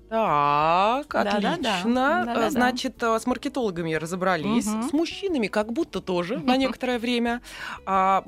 Так, 0.09 1.13
отлично. 1.13 1.57
Да, 1.61 2.23
да, 2.25 2.35
да. 2.35 2.49
Значит, 2.49 3.03
э, 3.03 3.19
с 3.19 3.25
маркетологами 3.25 3.93
разобрались, 3.93 4.67
угу. 4.67 4.83
с 4.83 4.93
мужчинами 4.93 5.47
как 5.47 5.73
будто 5.73 5.99
тоже 5.99 6.37
на 6.37 6.55
некоторое 6.57 6.97
время. 6.97 7.41
А, 7.85 8.23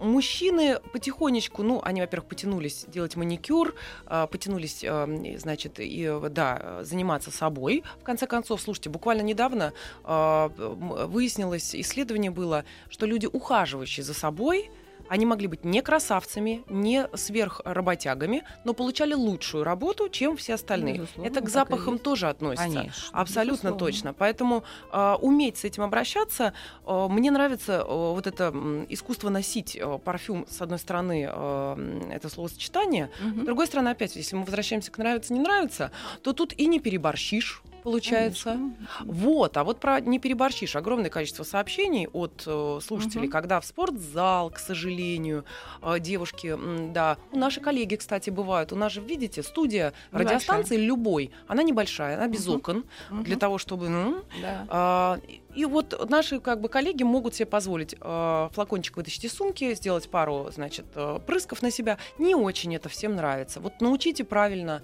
мужчины 0.00 0.80
потихонечку, 0.92 1.62
ну, 1.62 1.80
они, 1.84 2.00
во-первых, 2.00 2.28
потянулись 2.28 2.84
делать 2.88 3.14
маникюр, 3.14 3.76
а, 4.06 4.26
потянулись, 4.26 4.84
а, 4.84 5.08
значит, 5.36 5.74
и, 5.78 6.10
да, 6.30 6.80
заниматься 6.82 7.30
собой. 7.30 7.84
В 8.00 8.02
конце 8.02 8.26
концов, 8.26 8.60
слушайте, 8.60 8.90
буквально 8.90 9.22
недавно 9.22 9.72
а, 10.02 10.48
выяснилось, 10.48 11.76
исследование 11.76 12.32
было, 12.32 12.64
что 12.88 13.06
люди, 13.06 13.28
ухаживающие 13.30 14.02
за 14.02 14.14
собой, 14.14 14.70
они 15.10 15.26
могли 15.26 15.48
быть 15.48 15.64
не 15.64 15.82
красавцами, 15.82 16.62
не 16.68 17.08
сверхработягами, 17.14 18.44
но 18.64 18.74
получали 18.74 19.12
лучшую 19.12 19.64
работу, 19.64 20.08
чем 20.08 20.36
все 20.36 20.54
остальные. 20.54 20.94
Безусловно, 20.94 21.28
Это 21.28 21.40
к 21.40 21.48
запахам 21.48 21.98
тоже 21.98 22.28
относится. 22.28 22.68
Конечно, 22.68 23.08
Абсолютно 23.12 23.70
безусловно. 23.70 23.78
точно. 23.78 24.12
Поэтому 24.14 24.64
э, 24.92 25.16
уметь 25.20 25.58
с 25.58 25.64
этим 25.64 25.82
обращаться. 25.82 26.52
Э, 26.86 27.08
мне 27.10 27.32
нравится 27.32 27.84
э, 27.84 27.84
вот 27.88 28.28
это 28.28 28.54
искусство 28.88 29.30
носить 29.30 29.74
э, 29.74 29.98
парфюм, 29.98 30.46
с 30.48 30.62
одной 30.62 30.78
стороны, 30.78 31.28
э, 31.28 32.10
это 32.12 32.28
словосочетание, 32.28 33.10
угу. 33.20 33.40
с 33.42 33.44
другой 33.46 33.66
стороны, 33.66 33.88
опять, 33.88 34.14
если 34.14 34.36
мы 34.36 34.44
возвращаемся 34.44 34.92
к 34.92 34.98
нравится, 34.98 35.32
не 35.32 35.40
нравится, 35.40 35.90
то 36.22 36.32
тут 36.32 36.52
и 36.52 36.66
не 36.66 36.78
переборщишь 36.78 37.64
получается. 37.82 38.52
Конечно. 38.52 38.76
Вот, 39.04 39.56
а 39.56 39.64
вот 39.64 39.80
про 39.80 40.00
не 40.00 40.18
переборщишь. 40.18 40.76
Огромное 40.76 41.10
количество 41.10 41.44
сообщений 41.44 42.08
от 42.08 42.42
э, 42.46 42.78
слушателей, 42.82 43.26
угу. 43.26 43.32
когда 43.32 43.60
в 43.60 43.64
спортзал, 43.64 44.50
к 44.50 44.58
сожалению, 44.58 45.44
э, 45.82 45.98
девушки, 46.00 46.56
да, 46.92 47.18
у 47.32 47.38
наши 47.38 47.60
коллеги, 47.60 47.96
кстати, 47.96 48.30
бывают. 48.30 48.72
У 48.72 48.76
нас 48.76 48.92
же, 48.92 49.00
видите, 49.00 49.42
студия 49.42 49.92
небольшая. 50.12 50.34
радиостанции 50.34 50.76
любой, 50.76 51.30
она 51.46 51.62
небольшая, 51.62 52.16
она 52.16 52.28
без 52.28 52.46
угу. 52.46 52.58
окон 52.58 52.84
угу. 53.10 53.22
для 53.22 53.36
того, 53.36 53.58
чтобы, 53.58 53.88
ну, 53.88 54.22
да. 54.40 55.18
э, 55.18 55.38
и 55.54 55.64
вот 55.64 56.08
наши 56.08 56.40
как 56.40 56.60
бы 56.60 56.68
коллеги 56.68 57.02
могут 57.02 57.34
себе 57.34 57.46
позволить 57.46 57.94
э, 58.00 58.48
флакончик 58.52 58.96
вытащить 58.96 59.24
из 59.24 59.32
сумки, 59.32 59.74
сделать 59.74 60.08
пару, 60.08 60.48
значит, 60.52 60.86
э, 60.94 61.18
прысков 61.26 61.62
на 61.62 61.70
себя. 61.70 61.98
Не 62.18 62.34
очень 62.34 62.74
это 62.74 62.88
всем 62.88 63.16
нравится. 63.16 63.60
Вот 63.60 63.80
научите 63.80 64.24
правильно, 64.24 64.82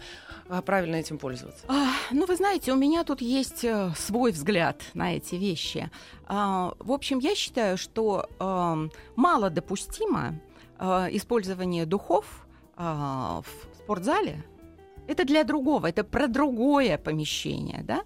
э, 0.48 0.60
правильно 0.62 0.96
этим 0.96 1.18
пользоваться. 1.18 1.64
А, 1.68 1.90
ну, 2.10 2.26
вы 2.26 2.36
знаете, 2.36 2.72
у 2.72 2.76
меня 2.76 3.04
тут 3.04 3.20
есть 3.20 3.64
э, 3.64 3.92
свой 3.96 4.32
взгляд 4.32 4.82
на 4.94 5.16
эти 5.16 5.36
вещи. 5.36 5.90
А, 6.26 6.74
в 6.78 6.92
общем, 6.92 7.20
я 7.20 7.34
считаю, 7.34 7.78
что 7.78 8.28
э, 8.38 8.88
мало 9.14 9.50
допустимо 9.50 10.40
э, 10.78 10.84
использование 11.12 11.86
духов 11.86 12.46
э, 12.76 12.82
в 12.82 13.46
спортзале. 13.78 14.44
Это 15.06 15.24
для 15.24 15.44
другого, 15.44 15.86
это 15.86 16.02
про 16.02 16.26
другое 16.26 16.98
помещение, 16.98 17.82
да? 17.84 18.02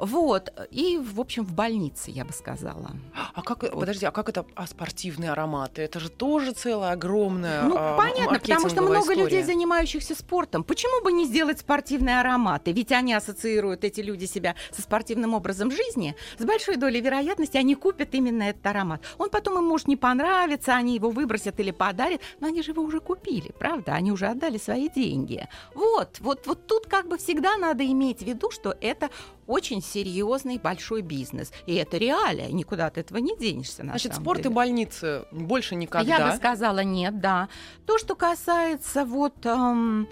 Вот. 0.00 0.50
И, 0.70 0.98
в 0.98 1.20
общем, 1.20 1.44
в 1.44 1.52
больнице, 1.52 2.10
я 2.10 2.24
бы 2.24 2.32
сказала. 2.32 2.92
А 3.34 3.42
как, 3.42 3.62
вот. 3.62 3.72
подожди, 3.72 4.06
а 4.06 4.10
как 4.10 4.30
это 4.30 4.46
а 4.54 4.66
спортивные 4.66 5.30
ароматы? 5.32 5.82
Это 5.82 6.00
же 6.00 6.08
тоже 6.08 6.52
целая 6.52 6.92
огромная 6.92 7.62
Ну, 7.64 7.76
а, 7.76 7.96
понятно, 7.98 8.38
потому 8.38 8.68
что 8.70 8.80
много 8.80 9.00
история. 9.00 9.22
людей, 9.22 9.42
занимающихся 9.42 10.14
спортом. 10.14 10.64
Почему 10.64 11.04
бы 11.04 11.12
не 11.12 11.26
сделать 11.26 11.60
спортивные 11.60 12.20
ароматы? 12.20 12.72
Ведь 12.72 12.92
они 12.92 13.12
ассоциируют, 13.12 13.84
эти 13.84 14.00
люди, 14.00 14.24
себя 14.24 14.54
со 14.70 14.80
спортивным 14.80 15.34
образом 15.34 15.70
жизни. 15.70 16.16
С 16.38 16.44
большой 16.44 16.76
долей 16.76 17.02
вероятности 17.02 17.58
они 17.58 17.74
купят 17.74 18.14
именно 18.14 18.44
этот 18.44 18.66
аромат. 18.66 19.02
Он 19.18 19.28
потом 19.28 19.58
им 19.58 19.64
может 19.64 19.86
не 19.86 19.96
понравиться, 19.96 20.74
они 20.74 20.94
его 20.94 21.10
выбросят 21.10 21.60
или 21.60 21.72
подарят, 21.72 22.22
но 22.40 22.46
они 22.46 22.62
же 22.62 22.70
его 22.70 22.82
уже 22.82 23.00
купили, 23.00 23.52
правда? 23.58 23.92
Они 23.92 24.12
уже 24.12 24.28
отдали 24.28 24.56
свои 24.56 24.88
деньги. 24.88 25.46
Вот, 25.74 26.18
вот, 26.20 26.46
вот 26.46 26.66
тут 26.66 26.86
как 26.86 27.06
бы 27.06 27.18
всегда 27.18 27.56
надо 27.58 27.84
иметь 27.84 28.20
в 28.20 28.26
виду, 28.26 28.50
что 28.50 28.74
это 28.80 29.10
очень 29.50 29.82
серьезный 29.82 30.58
большой 30.58 31.02
бизнес. 31.02 31.52
И 31.66 31.74
это 31.74 31.98
реалия, 31.98 32.48
никуда 32.52 32.86
от 32.86 32.98
этого 32.98 33.18
не 33.18 33.36
денешься. 33.36 33.82
Значит, 33.82 34.14
спорт 34.14 34.42
деле. 34.42 34.50
и 34.50 34.54
больницы 34.54 35.24
больше 35.32 35.74
никогда. 35.74 36.16
Я 36.16 36.30
бы 36.30 36.36
сказала 36.36 36.84
нет, 36.84 37.20
да. 37.20 37.48
То, 37.84 37.98
что 37.98 38.14
касается 38.14 39.04
вот 39.04 39.44
эм, 39.44 40.08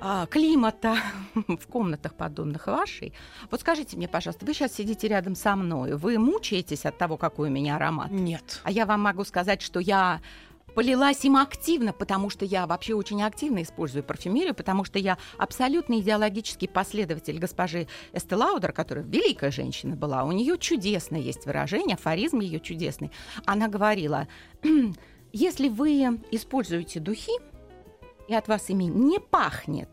а, 0.00 0.26
климата 0.26 0.96
в 1.34 1.66
комнатах 1.68 2.14
подобных 2.14 2.66
вашей. 2.66 3.12
Вот 3.52 3.60
скажите 3.60 3.96
мне, 3.96 4.08
пожалуйста, 4.08 4.44
вы 4.44 4.52
сейчас 4.52 4.74
сидите 4.74 5.06
рядом 5.06 5.36
со 5.36 5.54
мной, 5.54 5.94
вы 5.94 6.18
мучаетесь 6.18 6.84
от 6.84 6.98
того, 6.98 7.16
какой 7.16 7.50
у 7.50 7.52
меня 7.52 7.76
аромат? 7.76 8.10
Нет. 8.10 8.60
А 8.64 8.72
я 8.72 8.84
вам 8.84 9.00
могу 9.02 9.22
сказать, 9.22 9.62
что 9.62 9.78
я 9.78 10.20
полилась 10.74 11.24
им 11.24 11.36
активно, 11.36 11.92
потому 11.92 12.30
что 12.30 12.44
я 12.44 12.66
вообще 12.66 12.94
очень 12.94 13.22
активно 13.22 13.62
использую 13.62 14.04
парфюмерию, 14.04 14.54
потому 14.54 14.84
что 14.84 14.98
я 14.98 15.18
абсолютно 15.38 16.00
идеологический 16.00 16.68
последователь 16.68 17.38
госпожи 17.38 17.86
Эстелаудер, 18.12 18.72
которая 18.72 19.04
великая 19.04 19.50
женщина 19.50 19.96
была. 19.96 20.24
У 20.24 20.32
нее 20.32 20.58
чудесное 20.58 21.20
есть 21.20 21.46
выражение, 21.46 21.94
афоризм 21.94 22.40
ее 22.40 22.60
чудесный. 22.60 23.10
Она 23.44 23.68
говорила, 23.68 24.28
если 25.32 25.68
вы 25.68 26.20
используете 26.30 27.00
духи, 27.00 27.32
и 28.28 28.34
от 28.34 28.48
вас 28.48 28.70
ими 28.70 28.84
не 28.84 29.18
пахнет, 29.18 29.90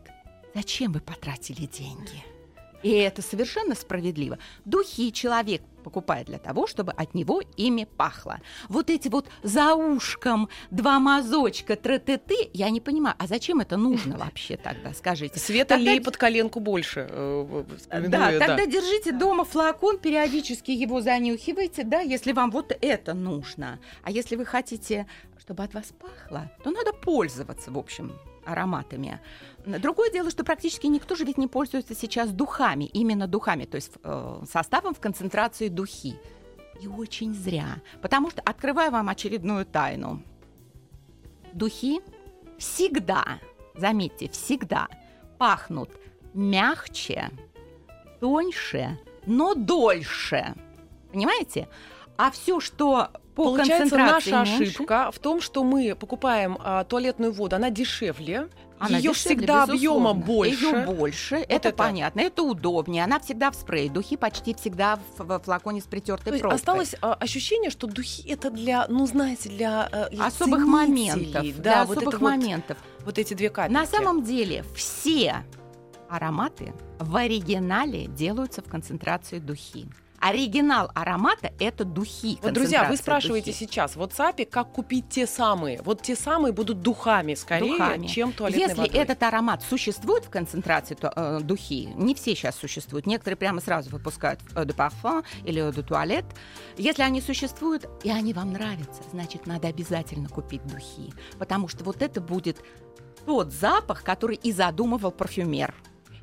зачем 0.54 0.92
вы 0.92 1.00
потратили 1.00 1.66
деньги? 1.66 2.24
И 2.82 2.90
это 2.90 3.20
совершенно 3.20 3.74
справедливо. 3.74 4.38
Духи 4.64 5.12
человек 5.12 5.60
покупает 5.80 6.26
для 6.26 6.38
того, 6.38 6.66
чтобы 6.66 6.92
от 6.92 7.14
него 7.14 7.42
ими 7.56 7.86
пахло. 7.96 8.40
Вот 8.68 8.90
эти 8.90 9.08
вот 9.08 9.26
за 9.42 9.74
ушком 9.74 10.48
два 10.70 10.98
мазочка 10.98 11.76
тра-ты-ты, 11.76 12.50
я 12.52 12.70
не 12.70 12.80
понимаю, 12.80 13.16
а 13.18 13.26
зачем 13.26 13.60
это 13.60 13.76
нужно 13.76 14.16
вообще 14.24 14.56
тогда, 14.56 14.92
скажите? 14.94 15.38
Света 15.38 15.74
тогда... 15.74 15.90
лей 15.90 16.00
под 16.00 16.16
коленку 16.16 16.60
больше. 16.60 17.06
Э, 17.10 17.64
да, 17.90 18.08
да, 18.08 18.38
тогда 18.38 18.66
держите 18.66 19.12
дома 19.12 19.44
флакон, 19.44 19.98
периодически 19.98 20.70
его 20.70 21.00
занюхивайте, 21.00 21.84
да, 21.84 22.00
если 22.00 22.32
вам 22.32 22.50
вот 22.50 22.76
это 22.80 23.14
нужно. 23.14 23.78
А 24.02 24.10
если 24.10 24.36
вы 24.36 24.44
хотите, 24.44 25.06
чтобы 25.38 25.64
от 25.64 25.74
вас 25.74 25.92
пахло, 25.98 26.50
то 26.62 26.70
надо 26.70 26.92
пользоваться, 26.92 27.70
в 27.70 27.78
общем, 27.78 28.12
ароматами. 28.44 29.20
Другое 29.64 30.10
дело, 30.10 30.30
что 30.30 30.44
практически 30.44 30.86
никто 30.86 31.14
же 31.14 31.24
ведь 31.24 31.38
не 31.38 31.48
пользуется 31.48 31.94
сейчас 31.94 32.30
духами, 32.30 32.84
именно 32.84 33.26
духами, 33.26 33.64
то 33.64 33.76
есть 33.76 33.92
э, 34.02 34.42
составом 34.50 34.94
в 34.94 35.00
концентрации 35.00 35.68
духи. 35.68 36.16
И 36.80 36.86
очень 36.86 37.34
зря. 37.34 37.80
Потому 38.00 38.30
что, 38.30 38.40
открываю 38.42 38.90
вам 38.90 39.08
очередную 39.08 39.66
тайну, 39.66 40.22
духи 41.52 42.00
всегда, 42.58 43.40
заметьте, 43.74 44.28
всегда 44.30 44.88
пахнут 45.38 45.90
мягче, 46.32 47.30
тоньше, 48.20 48.98
но 49.26 49.54
дольше. 49.54 50.54
Понимаете? 51.12 51.68
А 52.16 52.30
все, 52.30 52.60
что 52.60 53.10
по 53.44 53.56
Получается, 53.56 53.96
наша 53.96 54.42
ошибка 54.42 55.10
в 55.12 55.18
том, 55.18 55.40
что 55.40 55.64
мы 55.64 55.94
покупаем 55.94 56.58
а, 56.60 56.84
туалетную 56.84 57.32
воду, 57.32 57.56
она 57.56 57.70
дешевле, 57.70 58.48
она 58.78 58.98
ее 58.98 59.12
всегда 59.12 59.64
объема 59.64 60.14
больше. 60.14 60.66
Ее 60.66 60.86
больше, 60.86 61.36
вот 61.36 61.44
это, 61.48 61.68
это 61.68 61.72
понятно, 61.72 62.20
это 62.20 62.42
удобнее. 62.42 63.04
Она 63.04 63.18
всегда 63.20 63.50
в 63.50 63.54
спрее. 63.54 63.90
Духи 63.90 64.16
почти 64.16 64.54
всегда 64.54 64.98
в, 65.16 65.24
в 65.24 65.38
флаконе 65.40 65.80
с 65.80 65.84
притертой 65.84 66.38
пробкой. 66.38 66.56
Осталось 66.56 66.94
а, 67.00 67.14
ощущение, 67.14 67.70
что 67.70 67.86
духи 67.86 68.28
это 68.28 68.50
для, 68.50 68.86
ну 68.88 69.06
знаете, 69.06 69.48
для, 69.48 69.88
э, 69.90 70.10
для 70.10 70.26
особых 70.26 70.66
моментов. 70.66 71.44
Да, 71.58 71.62
для 71.62 71.84
вот 71.84 71.98
особых 71.98 72.20
моментов. 72.20 72.78
Вот, 72.98 73.06
вот 73.06 73.18
эти 73.18 73.34
две 73.34 73.50
капельки. 73.50 73.74
На 73.74 73.86
самом 73.86 74.22
деле 74.22 74.64
все 74.74 75.44
ароматы 76.08 76.72
в 76.98 77.16
оригинале 77.16 78.06
делаются 78.06 78.60
в 78.62 78.66
концентрации 78.66 79.38
духи. 79.38 79.86
Оригинал 80.20 80.90
аромата 80.94 81.52
это 81.58 81.84
духи. 81.84 82.38
Вот, 82.42 82.52
друзья, 82.52 82.84
вы 82.84 82.96
спрашиваете 82.98 83.52
духи. 83.52 83.64
сейчас 83.64 83.96
в 83.96 84.02
WhatsApp, 84.02 84.44
как 84.44 84.70
купить 84.72 85.08
те 85.08 85.26
самые. 85.26 85.80
Вот 85.82 86.02
те 86.02 86.14
самые 86.14 86.52
будут 86.52 86.82
духами 86.82 87.34
скорее, 87.34 87.72
духами. 87.72 88.06
чем 88.06 88.32
туалетной 88.32 88.62
Если 88.62 88.80
водой. 88.80 88.96
этот 88.96 89.22
аромат 89.22 89.62
существует 89.62 90.26
в 90.26 90.30
концентрации 90.30 90.94
то, 90.94 91.10
э, 91.16 91.40
духи, 91.40 91.88
не 91.96 92.14
все 92.14 92.34
сейчас 92.34 92.56
существуют. 92.56 93.06
Некоторые 93.06 93.38
прямо 93.38 93.60
сразу 93.62 93.88
выпускают 93.90 94.40
eau 94.54 94.66
de 94.66 94.74
parfum 94.74 95.24
или 95.44 95.62
eau 95.62 95.72
de 95.72 95.82
toilette. 95.82 96.26
Если 96.76 97.02
они 97.02 97.22
существуют 97.22 97.88
и 98.04 98.10
они 98.10 98.34
вам 98.34 98.52
нравятся, 98.52 99.02
значит, 99.12 99.46
надо 99.46 99.68
обязательно 99.68 100.28
купить 100.28 100.66
духи. 100.66 101.14
Потому 101.38 101.66
что 101.68 101.82
вот 101.82 102.02
это 102.02 102.20
будет 102.20 102.62
тот 103.24 103.52
запах, 103.52 104.02
который 104.02 104.36
и 104.36 104.52
задумывал 104.52 105.12
парфюмер. 105.12 105.74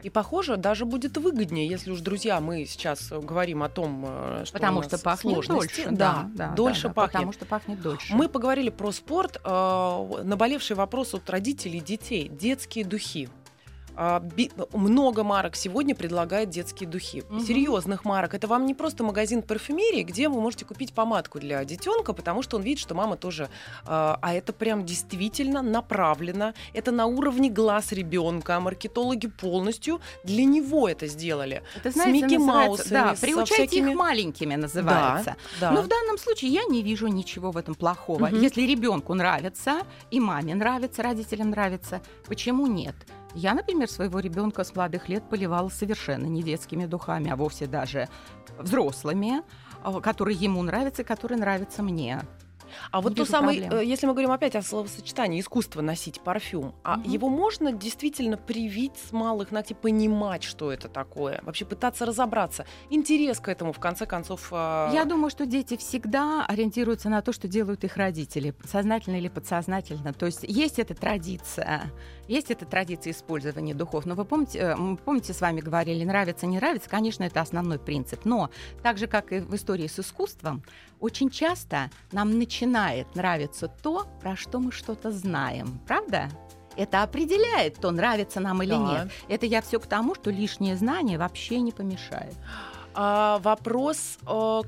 И, 0.08 0.10
похоже, 0.10 0.56
даже 0.56 0.86
будет 0.86 1.18
выгоднее, 1.18 1.68
если 1.68 1.92
уж, 1.92 2.00
друзья, 2.00 2.40
мы 2.40 2.64
сейчас 2.64 3.10
говорим 3.10 3.62
о 3.62 3.68
том, 3.68 4.06
э, 4.08 4.44
что 4.46 4.54
потому 4.54 4.82
что 4.82 4.98
пахнет 4.98 5.34
сложности. 5.44 5.82
дольше. 5.82 5.98
Да, 5.98 6.30
да, 6.34 6.52
дольше 6.52 6.88
да, 6.88 6.94
пахнет. 6.94 7.12
Потому 7.12 7.34
что 7.34 7.46
пахнет 7.46 7.82
дольше. 7.82 8.16
Мы 8.16 8.30
поговорили 8.30 8.70
про 8.70 8.94
спорт. 8.94 9.42
Э, 9.44 10.22
наболевший 10.24 10.78
вопрос 10.78 11.14
от 11.14 11.30
родителей 11.30 11.82
детей. 11.82 12.30
Детские 12.30 12.86
духи. 12.86 13.28
А, 14.00 14.24
много 14.74 15.24
марок 15.24 15.56
сегодня 15.56 15.96
предлагает 15.96 16.50
детские 16.50 16.88
духи. 16.88 17.24
Угу. 17.30 17.40
Серьезных 17.40 18.06
марок. 18.06 18.36
Это 18.36 18.48
вам 18.48 18.68
не 18.68 18.76
просто 18.76 19.04
магазин 19.04 19.42
парфюмерии, 19.42 20.04
где 20.04 20.30
вы 20.30 20.40
можете 20.40 20.66
купить 20.66 20.94
помадку 20.94 21.40
для 21.40 21.66
детенка, 21.66 22.14
потому 22.14 22.44
что 22.44 22.58
он 22.58 22.64
видит, 22.64 22.80
что 22.80 22.94
мама 22.94 23.18
тоже. 23.18 23.50
А, 23.86 24.20
а 24.22 24.36
это 24.36 24.54
прям 24.54 24.86
действительно 24.86 25.64
направлено. 25.64 26.54
Это 26.74 26.92
на 26.92 27.08
уровне 27.08 27.50
глаз 27.50 27.92
ребенка. 27.92 28.60
Маркетологи 28.60 29.28
полностью 29.28 30.00
для 30.24 30.46
него 30.46 30.88
это 30.88 31.08
сделали. 31.08 31.64
Это, 31.76 31.90
знаете, 31.90 32.20
с 32.20 32.22
Микки 32.22 32.38
Маусами. 32.38 32.90
Да, 32.90 33.16
приучайте 33.20 33.68
всякими... 33.68 33.92
их 33.92 33.98
маленькими 33.98 34.56
называется. 34.56 35.36
Да, 35.60 35.70
да. 35.70 35.72
Но 35.72 35.82
в 35.82 35.88
данном 35.88 36.20
случае 36.20 36.52
я 36.52 36.66
не 36.66 36.84
вижу 36.84 37.08
ничего 37.08 37.50
в 37.50 37.58
этом 37.58 37.74
плохого. 37.74 38.28
Угу. 38.28 38.36
Если 38.36 38.62
ребенку 38.62 39.16
нравится, 39.16 39.82
и 40.12 40.20
маме 40.20 40.54
нравится, 40.54 41.02
родителям 41.02 41.50
нравится, 41.50 42.02
почему 42.28 42.68
нет? 42.68 42.96
Я, 43.38 43.54
например, 43.54 43.88
своего 43.88 44.20
ребенка 44.20 44.64
с 44.64 44.76
молодых 44.76 45.10
лет 45.10 45.24
поливала 45.30 45.70
совершенно 45.70 46.26
не 46.26 46.42
детскими 46.42 46.88
духами, 46.88 47.30
а 47.30 47.36
вовсе 47.36 47.68
даже 47.68 48.10
взрослыми, 48.58 49.44
а, 49.84 50.02
которые 50.02 50.36
ему 50.36 50.64
нравятся 50.64 51.04
и 51.04 51.06
которые 51.06 51.38
нравятся 51.38 51.84
мне. 51.84 52.22
А 52.92 53.02
вот 53.02 53.16
то 53.16 53.26
самое, 53.26 53.70
э, 53.72 53.86
если 53.86 54.06
мы 54.06 54.14
говорим 54.14 54.32
опять 54.32 54.56
о 54.56 54.62
словосочетании 54.62 55.40
искусство 55.40 55.82
носить 55.82 56.22
парфюм, 56.22 56.74
а 56.84 56.98
угу. 56.98 57.10
его 57.10 57.30
можно 57.30 57.72
действительно 57.72 58.38
привить 58.38 58.94
с 58.98 59.12
малых 59.12 59.52
ногтей, 59.52 59.76
понимать, 59.76 60.44
что 60.44 60.72
это 60.72 60.88
такое, 60.88 61.40
вообще 61.44 61.66
пытаться 61.66 62.06
разобраться, 62.06 62.66
интерес 62.90 63.40
к 63.40 63.48
этому 63.50 63.74
в 63.74 63.80
конце 63.80 64.06
концов. 64.06 64.50
Э... 64.52 64.90
Я 64.94 65.06
думаю, 65.06 65.30
что 65.30 65.46
дети 65.46 65.78
всегда 65.78 66.46
ориентируются 66.46 67.10
на 67.10 67.22
то, 67.22 67.32
что 67.32 67.48
делают 67.48 67.84
их 67.84 67.98
родители, 67.98 68.54
сознательно 68.66 69.18
или 69.18 69.28
подсознательно. 69.28 70.14
То 70.14 70.26
есть 70.26 70.44
есть 70.44 70.80
эта 70.80 70.96
традиция, 70.96 71.92
есть 72.28 72.52
эта 72.52 72.66
традиция 72.66 73.12
использования 73.12 73.74
духов. 73.74 74.06
Но 74.06 74.16
вы 74.16 74.26
помните, 74.26 74.60
э, 74.60 74.76
мы 74.76 74.98
помните, 74.98 75.34
с 75.34 75.42
вами 75.42 75.62
говорили, 75.62 76.04
нравится, 76.04 76.46
не 76.46 76.58
нравится, 76.58 76.90
конечно, 76.90 77.24
это 77.24 77.42
основной 77.42 77.80
принцип. 77.80 78.26
Но 78.26 78.50
так 78.84 78.98
же, 78.98 79.08
как 79.08 79.32
и 79.32 79.40
в 79.40 79.56
истории 79.56 79.88
с 79.88 80.00
искусством, 80.00 80.64
очень 81.00 81.30
часто 81.30 81.90
нам 82.12 82.40
начинает 82.58 83.16
нравиться 83.16 83.68
то, 83.68 84.08
про 84.20 84.36
что 84.36 84.60
мы 84.60 84.72
что-то 84.72 85.12
знаем. 85.12 85.80
Правда? 85.86 86.28
Это 86.76 87.04
определяет, 87.04 87.76
то 87.76 87.92
нравится 87.92 88.40
нам 88.40 88.64
или 88.64 88.72
да. 88.72 88.78
нет. 88.78 89.12
Это 89.28 89.46
я 89.46 89.62
все 89.62 89.80
к 89.80 89.86
тому, 89.86 90.16
что 90.16 90.32
лишнее 90.32 90.76
знание 90.76 91.20
вообще 91.20 91.60
не 91.60 91.72
помешает. 91.72 92.34
А, 93.00 93.38
вопрос, 93.44 94.18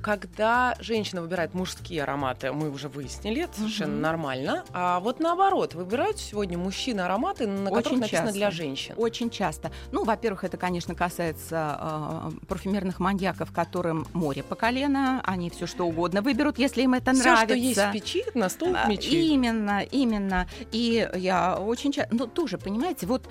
когда 0.01 0.75
женщина 0.79 1.23
выбирает 1.23 1.55
мужские 1.55 2.03
ароматы, 2.03 2.51
мы 2.51 2.69
уже 2.69 2.87
выяснили, 2.87 3.41
это 3.41 3.57
совершенно 3.57 3.93
угу. 3.93 4.01
нормально. 4.01 4.65
А 4.71 4.99
вот 4.99 5.19
наоборот, 5.19 5.73
выбирают 5.73 6.19
сегодня 6.19 6.55
мужчины 6.55 7.01
ароматы, 7.01 7.47
на 7.47 7.71
которых 7.71 7.87
Очень 7.87 7.99
написано 8.01 8.27
часто. 8.27 8.37
для 8.37 8.51
женщин. 8.51 8.93
Очень 8.97 9.31
часто. 9.31 9.71
Ну, 9.91 10.03
во-первых, 10.03 10.43
это, 10.43 10.57
конечно, 10.57 10.93
касается 10.93 11.79
э, 11.81 12.45
парфюмерных 12.47 12.99
маньяков, 12.99 13.51
которым 13.51 14.05
море 14.13 14.43
по 14.43 14.53
колено, 14.53 15.23
они 15.25 15.49
все 15.49 15.65
что 15.65 15.87
угодно 15.87 16.21
выберут, 16.21 16.59
если 16.59 16.83
им 16.83 16.93
это 16.93 17.13
Всё, 17.13 17.23
нравится. 17.23 17.45
что 17.45 17.55
есть 17.55 17.79
в 17.79 17.91
печи, 17.91 18.25
на 18.35 18.49
стол 18.49 18.75
в 18.75 18.87
мечи. 18.87 19.09
Именно, 19.09 19.81
именно. 19.81 20.47
И 20.71 21.09
я 21.15 21.57
очень 21.57 21.91
часто, 21.91 22.13
ну, 22.13 22.27
тоже, 22.27 22.59
понимаете, 22.59 23.07
вот 23.07 23.27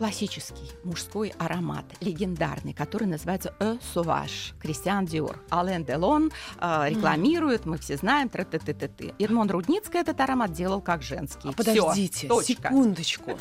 классический 0.00 0.70
мужской 0.82 1.34
аромат, 1.38 1.84
легендарный, 2.00 2.72
который 2.72 3.06
называется 3.06 3.52
«Э 3.60 3.76
Sauvage». 3.94 4.54
Кристиан 4.58 5.04
Диор. 5.04 5.38
Ален 5.52 5.84
Делон 5.84 6.32
э, 6.58 6.88
рекламирует, 6.88 7.66
мы 7.66 7.76
все 7.76 7.98
знаем. 7.98 8.30
Т 8.30 8.38
-т 8.38 8.48
-т 8.48 8.72
-т 8.72 8.88
-т. 8.88 9.14
Ирмон 9.18 9.50
Рудницкий 9.50 10.00
этот 10.00 10.18
аромат 10.18 10.52
делал 10.52 10.80
как 10.80 11.02
женский. 11.02 11.50
А 11.50 11.52
подождите, 11.52 12.28
Всё, 12.28 12.40
секундочку. 12.40 13.36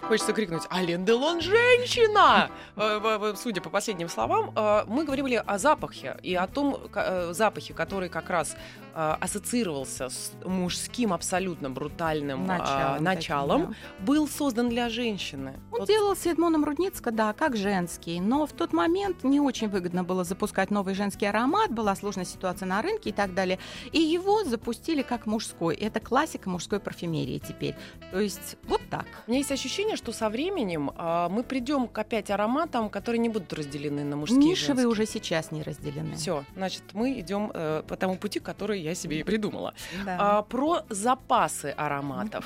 Хочется 0.00 0.32
крикнуть 0.32 0.62
«Ален 0.70 1.04
Делон 1.04 1.42
женщина!» 1.42 2.48
э, 2.76 3.34
Судя 3.36 3.60
по 3.60 3.68
последним 3.68 4.08
словам, 4.08 4.52
э, 4.56 4.84
мы 4.86 5.04
говорили 5.04 5.42
о 5.46 5.58
запахе 5.58 6.16
и 6.22 6.34
о 6.34 6.46
том 6.46 6.78
э, 6.94 7.34
запахе, 7.34 7.74
который 7.74 8.08
как 8.08 8.30
раз 8.30 8.56
ассоциировался 8.98 10.08
с 10.08 10.32
мужским 10.44 11.12
абсолютно 11.12 11.70
брутальным 11.70 12.46
началом, 12.46 13.04
началом 13.04 13.60
таким, 13.60 13.76
да. 13.98 14.04
был 14.04 14.28
создан 14.28 14.68
для 14.68 14.88
женщины. 14.88 15.54
Он 15.72 15.80
вот 15.80 15.88
делался 15.88 16.30
Эдмоном 16.30 16.64
Рудницко, 16.64 17.12
да, 17.12 17.32
как 17.32 17.56
женский, 17.56 18.20
но 18.20 18.46
в 18.46 18.52
тот 18.52 18.72
момент 18.72 19.22
не 19.22 19.40
очень 19.40 19.68
выгодно 19.68 20.02
было 20.02 20.24
запускать 20.24 20.70
новый 20.70 20.94
женский 20.94 21.26
аромат, 21.26 21.70
была 21.70 21.94
сложная 21.94 22.24
ситуация 22.24 22.66
на 22.66 22.82
рынке 22.82 23.10
и 23.10 23.12
так 23.12 23.34
далее, 23.34 23.58
и 23.92 24.00
его 24.00 24.42
запустили 24.44 25.02
как 25.02 25.26
мужской. 25.26 25.76
Это 25.76 26.00
классика 26.00 26.50
мужской 26.50 26.80
парфюмерии 26.80 27.38
теперь. 27.38 27.76
То 28.10 28.18
есть 28.18 28.56
вот 28.64 28.80
так. 28.90 29.06
У 29.26 29.30
меня 29.30 29.38
есть 29.38 29.52
ощущение, 29.52 29.96
что 29.96 30.12
со 30.12 30.28
временем 30.28 30.90
э, 30.90 31.28
мы 31.30 31.44
придем 31.44 31.86
к 31.86 31.96
опять 31.98 32.30
ароматам, 32.30 32.90
которые 32.90 33.20
не 33.20 33.28
будут 33.28 33.52
разделены 33.52 34.02
на 34.02 34.16
мужские 34.16 34.40
Нишевые 34.40 34.88
уже 34.88 35.06
сейчас 35.06 35.52
не 35.52 35.62
разделены. 35.62 36.16
Все, 36.16 36.44
значит, 36.56 36.82
мы 36.94 37.20
идем 37.20 37.50
э, 37.54 37.82
по 37.86 37.96
тому 37.96 38.16
пути, 38.16 38.40
который 38.40 38.80
я 38.80 38.87
себе 38.94 39.20
и 39.20 39.22
придумала. 39.22 39.74
Да. 40.04 40.38
А, 40.38 40.42
про 40.42 40.82
запасы 40.88 41.74
ароматов. 41.76 42.44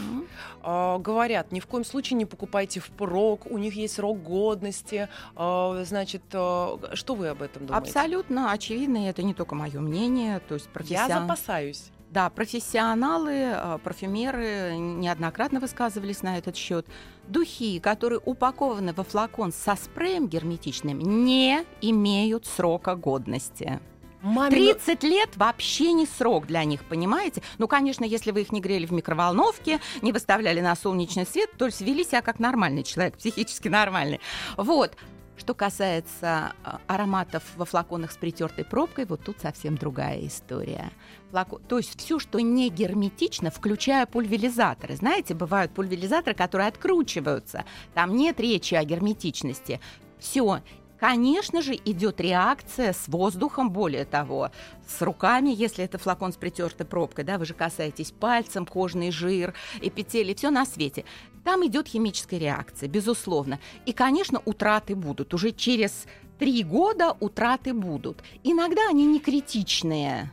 А, 0.62 0.98
говорят, 0.98 1.52
ни 1.52 1.60
в 1.60 1.66
коем 1.66 1.84
случае 1.84 2.18
не 2.18 2.26
покупайте 2.26 2.80
в 2.80 2.90
про 2.90 3.12
срок, 3.12 3.46
у 3.50 3.58
них 3.58 3.74
есть 3.74 3.94
срок 3.94 4.22
годности. 4.22 5.08
А, 5.36 5.82
значит, 5.84 6.22
а, 6.32 6.78
что 6.94 7.14
вы 7.14 7.28
об 7.28 7.42
этом 7.42 7.66
думаете? 7.66 7.88
Абсолютно 7.88 8.52
очевидно, 8.52 9.04
и 9.04 9.08
это 9.08 9.22
не 9.22 9.34
только 9.34 9.54
мое 9.54 9.80
мнение. 9.80 10.40
То 10.40 10.54
есть 10.54 10.68
профессион... 10.68 11.08
Я 11.08 11.20
запасаюсь. 11.20 11.90
Да, 12.10 12.28
профессионалы, 12.28 13.52
а, 13.54 13.78
парфюмеры 13.78 14.76
неоднократно 14.76 15.60
высказывались 15.60 16.22
на 16.22 16.38
этот 16.38 16.56
счет. 16.56 16.86
Духи, 17.28 17.80
которые 17.80 18.20
упакованы 18.24 18.92
во 18.92 19.04
флакон 19.04 19.52
со 19.52 19.76
спреем 19.76 20.28
герметичным, 20.28 20.98
не 20.98 21.64
имеют 21.80 22.46
срока 22.46 22.96
годности. 22.96 23.80
Мамину... 24.22 24.74
30 24.74 25.02
лет 25.02 25.36
вообще 25.36 25.92
не 25.92 26.06
срок 26.06 26.46
для 26.46 26.64
них, 26.64 26.84
понимаете? 26.84 27.42
Ну, 27.58 27.66
конечно, 27.66 28.04
если 28.04 28.30
вы 28.30 28.42
их 28.42 28.52
не 28.52 28.60
грели 28.60 28.86
в 28.86 28.92
микроволновке, 28.92 29.80
не 30.00 30.12
выставляли 30.12 30.60
на 30.60 30.76
солнечный 30.76 31.26
свет, 31.26 31.50
то 31.58 31.66
есть 31.66 31.80
вели 31.80 32.04
себя 32.04 32.22
как 32.22 32.38
нормальный 32.38 32.84
человек, 32.84 33.16
психически 33.18 33.68
нормальный. 33.68 34.20
Вот. 34.56 34.96
Что 35.34 35.54
касается 35.54 36.52
а, 36.62 36.80
ароматов 36.86 37.42
во 37.56 37.64
флаконах 37.64 38.12
с 38.12 38.16
притертой 38.16 38.64
пробкой, 38.64 39.06
вот 39.06 39.24
тут 39.24 39.40
совсем 39.40 39.76
другая 39.76 40.24
история. 40.26 40.92
Флако... 41.30 41.58
То 41.58 41.78
есть 41.78 41.98
все, 41.98 42.18
что 42.18 42.38
не 42.38 42.68
герметично, 42.68 43.50
включая 43.50 44.06
пульверизаторы. 44.06 44.94
Знаете, 44.94 45.34
бывают 45.34 45.72
пульверизаторы, 45.72 46.36
которые 46.36 46.68
откручиваются. 46.68 47.64
Там 47.94 48.14
нет 48.14 48.38
речи 48.38 48.74
о 48.74 48.84
герметичности. 48.84 49.80
Все, 50.20 50.60
Конечно 51.02 51.62
же, 51.62 51.74
идет 51.74 52.20
реакция 52.20 52.92
с 52.92 53.08
воздухом, 53.08 53.72
более 53.72 54.04
того, 54.04 54.52
с 54.86 55.02
руками, 55.02 55.50
если 55.50 55.84
это 55.84 55.98
флакон 55.98 56.32
с 56.32 56.36
притертой 56.36 56.86
пробкой, 56.86 57.24
да, 57.24 57.38
вы 57.38 57.44
же 57.44 57.54
касаетесь 57.54 58.12
пальцем, 58.12 58.64
кожный 58.64 59.10
жир, 59.10 59.52
эпителий, 59.80 60.32
все 60.32 60.50
на 60.50 60.64
свете. 60.64 61.04
Там 61.42 61.66
идет 61.66 61.88
химическая 61.88 62.38
реакция, 62.38 62.88
безусловно. 62.88 63.58
И, 63.84 63.92
конечно, 63.92 64.40
утраты 64.44 64.94
будут. 64.94 65.34
Уже 65.34 65.50
через 65.50 66.06
три 66.38 66.62
года 66.62 67.16
утраты 67.18 67.74
будут. 67.74 68.22
Иногда 68.44 68.82
они 68.88 69.04
не 69.04 69.18
критичные. 69.18 70.30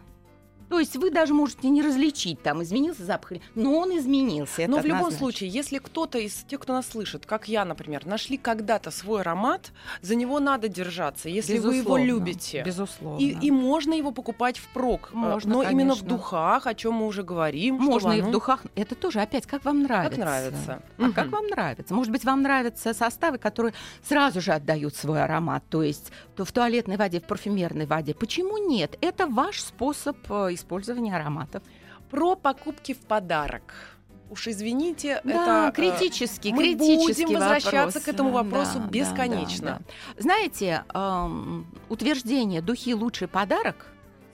То 0.69 0.79
есть 0.79 0.95
вы 0.95 1.10
даже 1.10 1.34
можете 1.34 1.69
не 1.69 1.82
различить, 1.82 2.41
там 2.41 2.63
изменился 2.63 3.03
запах, 3.03 3.34
но 3.55 3.77
он 3.77 3.97
изменился. 3.97 4.65
Но 4.67 4.79
в 4.79 4.86
любом 4.86 5.12
случае, 5.12 5.49
если 5.49 5.79
кто-то 5.79 6.19
из 6.19 6.34
тех, 6.47 6.60
кто 6.60 6.73
нас 6.73 6.88
слышит, 6.88 7.25
как 7.25 7.47
я, 7.47 7.65
например, 7.65 8.05
нашли 8.05 8.38
когда-то 8.38 8.91
свой 8.91 9.21
аромат, 9.21 9.71
за 10.01 10.15
него 10.15 10.39
надо 10.39 10.67
держаться, 10.67 11.27
если 11.27 11.53
безусловно, 11.53 11.93
вы 11.93 11.99
его 11.99 12.17
любите. 12.19 12.63
Безусловно. 12.63 13.19
И, 13.19 13.38
и 13.41 13.51
можно 13.51 13.93
его 13.93 14.12
покупать 14.12 14.58
впрок. 14.58 15.10
Э, 15.13 15.15
можно, 15.15 15.51
но 15.51 15.60
конечно. 15.60 15.71
именно 15.71 15.95
в 15.95 16.01
духах, 16.03 16.67
о 16.67 16.73
чем 16.75 16.93
мы 16.93 17.08
уже 17.08 17.23
говорим. 17.23 17.75
Можно 17.75 18.13
и 18.13 18.21
в 18.21 18.32
духах. 18.32 18.63
Это 18.75 18.95
тоже 18.95 19.21
опять 19.21 19.45
как 19.47 19.65
вам 19.65 19.84
нравится. 19.84 20.15
Как 20.15 20.25
нравится. 20.25 20.82
А 20.97 21.03
угу. 21.03 21.13
как 21.13 21.29
вам 21.29 21.47
нравится? 21.47 21.93
Может 21.93 22.12
быть, 22.12 22.23
вам 22.23 22.41
нравятся 22.43 22.93
составы, 22.93 23.38
которые 23.38 23.73
сразу 24.03 24.39
же 24.41 24.51
отдают 24.51 24.95
свой 24.95 25.23
аромат, 25.23 25.63
то 25.69 25.84
есть 25.84 26.12
то 26.36 26.45
в 26.45 26.51
туалетной 26.51 26.97
воде, 26.97 27.19
в 27.19 27.23
парфюмерной 27.23 27.86
воде. 27.86 28.13
Почему 28.13 28.58
нет? 28.58 28.97
Это 29.01 29.27
ваш 29.27 29.62
способ 29.62 30.17
использования 30.60 31.15
ароматов. 31.15 31.63
Про 32.10 32.36
покупки 32.36 32.93
в 32.93 33.00
подарок. 33.00 33.98
Уж 34.30 34.48
извините, 34.48 35.22
да, 35.24 35.32
это 35.32 35.52
э, 35.52 35.65
мы 35.65 35.72
критический 35.72 37.26
будем 37.26 37.39
возвращаться 37.39 38.00
вопрос. 38.00 38.04
к 38.04 38.08
этому 38.08 38.30
вопросу 38.30 38.80
да, 38.80 38.88
бесконечно. 38.88 39.65
Да, 39.65 39.80
да. 40.15 40.22
Знаете, 40.22 40.84
эм, 40.93 41.65
утверждение 41.89 42.62
«духи 42.62 42.93
лучший 42.93 43.28
подарок» 43.28 43.88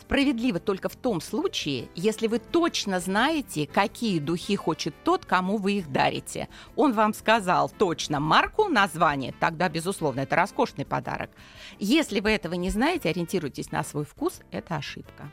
справедливо 0.06 0.60
только 0.60 0.88
в 0.88 0.96
том 0.96 1.20
случае, 1.20 1.89
если 1.96 2.28
вы 2.28 2.38
точно 2.38 3.00
знаете, 3.00 3.65
какие 3.65 4.20
духи 4.20 4.56
хочет 4.56 4.94
тот, 5.04 5.26
кому 5.26 5.58
вы 5.58 5.80
их 5.80 5.91
дарите. 5.91 6.48
Он 6.76 6.94
вам 6.94 7.13
сказал 7.13 7.70
точно 7.70 8.20
марку, 8.20 8.65
название, 8.70 9.34
тогда, 9.39 9.68
безусловно, 9.68 10.20
это 10.20 10.36
роскошный 10.36 10.86
подарок. 10.86 11.32
Если 11.80 12.20
вы 12.20 12.32
этого 12.32 12.54
не 12.54 12.70
знаете, 12.70 13.10
ориентируйтесь 13.10 13.72
на 13.72 13.84
свой 13.84 14.06
вкус, 14.06 14.41
это 14.52 14.76
ошибка. 14.76 15.32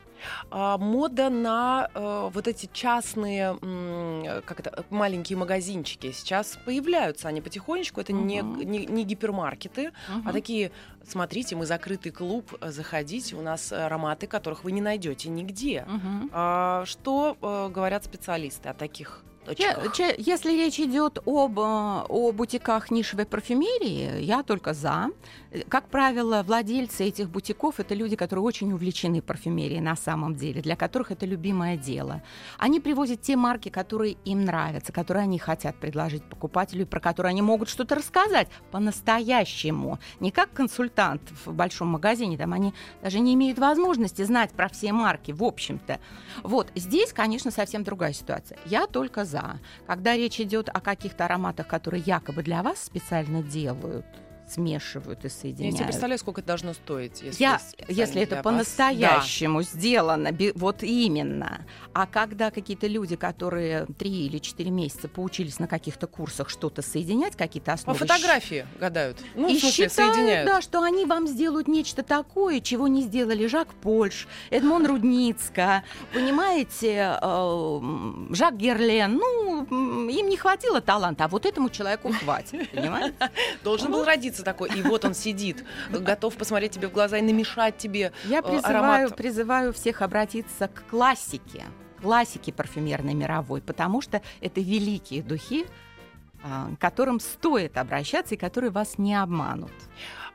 А, 0.49 0.77
мода 0.77 1.29
на 1.29 1.89
э, 1.93 2.29
вот 2.33 2.47
эти 2.47 2.69
частные, 2.71 3.57
как 4.45 4.59
это, 4.59 4.85
маленькие 4.89 5.37
магазинчики 5.37 6.11
сейчас 6.11 6.57
появляются, 6.65 7.27
они 7.27 7.41
потихонечку. 7.41 8.01
Это 8.01 8.13
uh-huh. 8.13 8.23
не, 8.23 8.41
не, 8.65 8.85
не 8.85 9.03
гипермаркеты, 9.03 9.87
uh-huh. 9.87 10.21
а 10.25 10.31
такие, 10.31 10.71
смотрите, 11.05 11.55
мы 11.55 11.65
закрытый 11.65 12.11
клуб, 12.11 12.53
заходите, 12.61 13.35
у 13.35 13.41
нас 13.41 13.71
ароматы, 13.71 14.27
которых 14.27 14.62
вы 14.63 14.71
не 14.71 14.81
найдете 14.81 15.29
нигде. 15.29 15.85
Uh-huh. 15.87 16.29
А, 16.31 16.83
что 16.85 17.37
э, 17.41 17.69
говорят 17.73 18.03
специалисты 18.03 18.69
о 18.69 18.73
таких 18.73 19.23
если 20.17 20.51
речь 20.51 20.79
идет 20.79 21.19
об 21.25 21.59
э, 21.59 21.63
о 21.63 22.31
бутиках 22.31 22.91
нишевой 22.91 23.25
парфюмерии, 23.25 24.21
я 24.21 24.43
только 24.43 24.73
за. 24.73 25.09
Как 25.69 25.87
правило, 25.89 26.43
владельцы 26.43 27.03
этих 27.03 27.29
бутиков 27.29 27.79
это 27.79 27.93
люди, 27.93 28.15
которые 28.15 28.43
очень 28.43 28.71
увлечены 28.71 29.21
парфюмерией 29.21 29.81
на 29.81 29.95
самом 29.95 30.35
деле, 30.35 30.61
для 30.61 30.75
которых 30.75 31.11
это 31.11 31.25
любимое 31.25 31.77
дело. 31.77 32.23
Они 32.57 32.79
привозят 32.79 33.21
те 33.21 33.35
марки, 33.35 33.69
которые 33.69 34.17
им 34.25 34.45
нравятся, 34.45 34.91
которые 34.91 35.23
они 35.23 35.39
хотят 35.39 35.75
предложить 35.75 36.23
покупателю, 36.23 36.87
про 36.87 36.99
которые 36.99 37.31
они 37.31 37.41
могут 37.41 37.69
что-то 37.69 37.95
рассказать 37.95 38.47
по-настоящему, 38.71 39.99
не 40.19 40.31
как 40.31 40.51
консультант 40.53 41.21
в 41.45 41.53
большом 41.53 41.89
магазине, 41.89 42.37
там 42.37 42.53
они 42.53 42.73
даже 43.01 43.19
не 43.19 43.33
имеют 43.33 43.59
возможности 43.59 44.23
знать 44.23 44.51
про 44.53 44.69
все 44.69 44.93
марки, 44.93 45.31
в 45.31 45.43
общем-то. 45.43 45.99
Вот 46.43 46.71
здесь, 46.75 47.13
конечно, 47.13 47.51
совсем 47.51 47.83
другая 47.83 48.13
ситуация. 48.13 48.57
Я 48.65 48.87
только 48.87 49.25
за. 49.25 49.32
Когда 49.87 50.15
речь 50.15 50.39
идет 50.39 50.69
о 50.69 50.79
каких-то 50.79 51.25
ароматах, 51.25 51.67
которые 51.67 52.03
якобы 52.05 52.43
для 52.43 52.63
вас 52.63 52.83
специально 52.83 53.41
делают, 53.41 54.05
смешивают 54.53 55.25
и 55.25 55.29
соединяют. 55.29 55.73
Я 55.73 55.77
себе 55.77 55.85
представляю, 55.87 56.19
сколько 56.19 56.41
это 56.41 56.47
должно 56.47 56.73
стоить, 56.73 57.21
если, 57.21 57.41
Я, 57.41 57.59
если 57.87 58.21
это 58.21 58.41
по-настоящему 58.41 59.61
да. 59.61 59.67
сделано, 59.67 60.37
вот 60.55 60.83
именно. 60.83 61.65
А 61.93 62.05
когда 62.05 62.51
какие-то 62.51 62.87
люди, 62.87 63.15
которые 63.15 63.85
три 63.97 64.27
или 64.27 64.37
четыре 64.39 64.71
месяца 64.71 65.07
поучились 65.07 65.59
на 65.59 65.67
каких-то 65.67 66.07
курсах 66.07 66.49
что-то 66.49 66.81
соединять, 66.81 67.35
какие-то 67.35 67.73
основы... 67.73 67.97
По 67.97 68.05
фотографии 68.05 68.67
гадают. 68.79 69.19
Ну, 69.35 69.47
и 69.47 69.59
смысле, 69.59 69.87
считают, 69.89 70.15
соединяют. 70.15 70.47
да, 70.47 70.61
что 70.61 70.81
они 70.81 71.05
вам 71.05 71.27
сделают 71.27 71.67
нечто 71.67 72.03
такое, 72.03 72.59
чего 72.59 72.87
не 72.87 73.01
сделали 73.01 73.47
Жак 73.47 73.73
Польш, 73.73 74.27
Эдмон 74.49 74.85
Рудницка, 74.85 75.83
понимаете, 76.13 77.17
э, 77.21 77.81
Жак 78.31 78.57
Герлен. 78.57 79.15
Ну, 79.15 80.07
им 80.07 80.29
не 80.29 80.37
хватило 80.37 80.81
таланта, 80.81 81.25
а 81.25 81.27
вот 81.27 81.45
этому 81.45 81.69
человеку 81.69 82.11
хватит, 82.11 82.69
понимаете? 82.71 83.15
Должен 83.63 83.91
был 83.91 84.03
родиться 84.03 84.42
такой, 84.43 84.69
и 84.69 84.81
вот 84.81 85.05
он 85.05 85.13
сидит, 85.13 85.63
готов 85.89 86.35
посмотреть 86.35 86.73
тебе 86.73 86.87
в 86.87 86.91
глаза 86.91 87.17
и 87.17 87.21
намешать 87.21 87.77
тебе 87.77 88.11
Я 88.25 88.39
э, 88.39 88.41
призываю, 88.41 88.77
аромат. 88.77 89.15
призываю 89.15 89.73
всех 89.73 90.01
обратиться 90.01 90.67
к 90.67 90.85
классике, 90.89 91.63
классике 92.01 92.51
парфюмерной 92.53 93.13
мировой, 93.13 93.61
потому 93.61 94.01
что 94.01 94.21
это 94.41 94.59
великие 94.61 95.23
духи, 95.23 95.65
а, 96.43 96.69
к 96.75 96.79
которым 96.79 97.19
стоит 97.19 97.77
обращаться 97.77 98.35
и 98.35 98.37
которые 98.37 98.71
вас 98.71 98.97
не 98.97 99.15
обманут. 99.15 99.71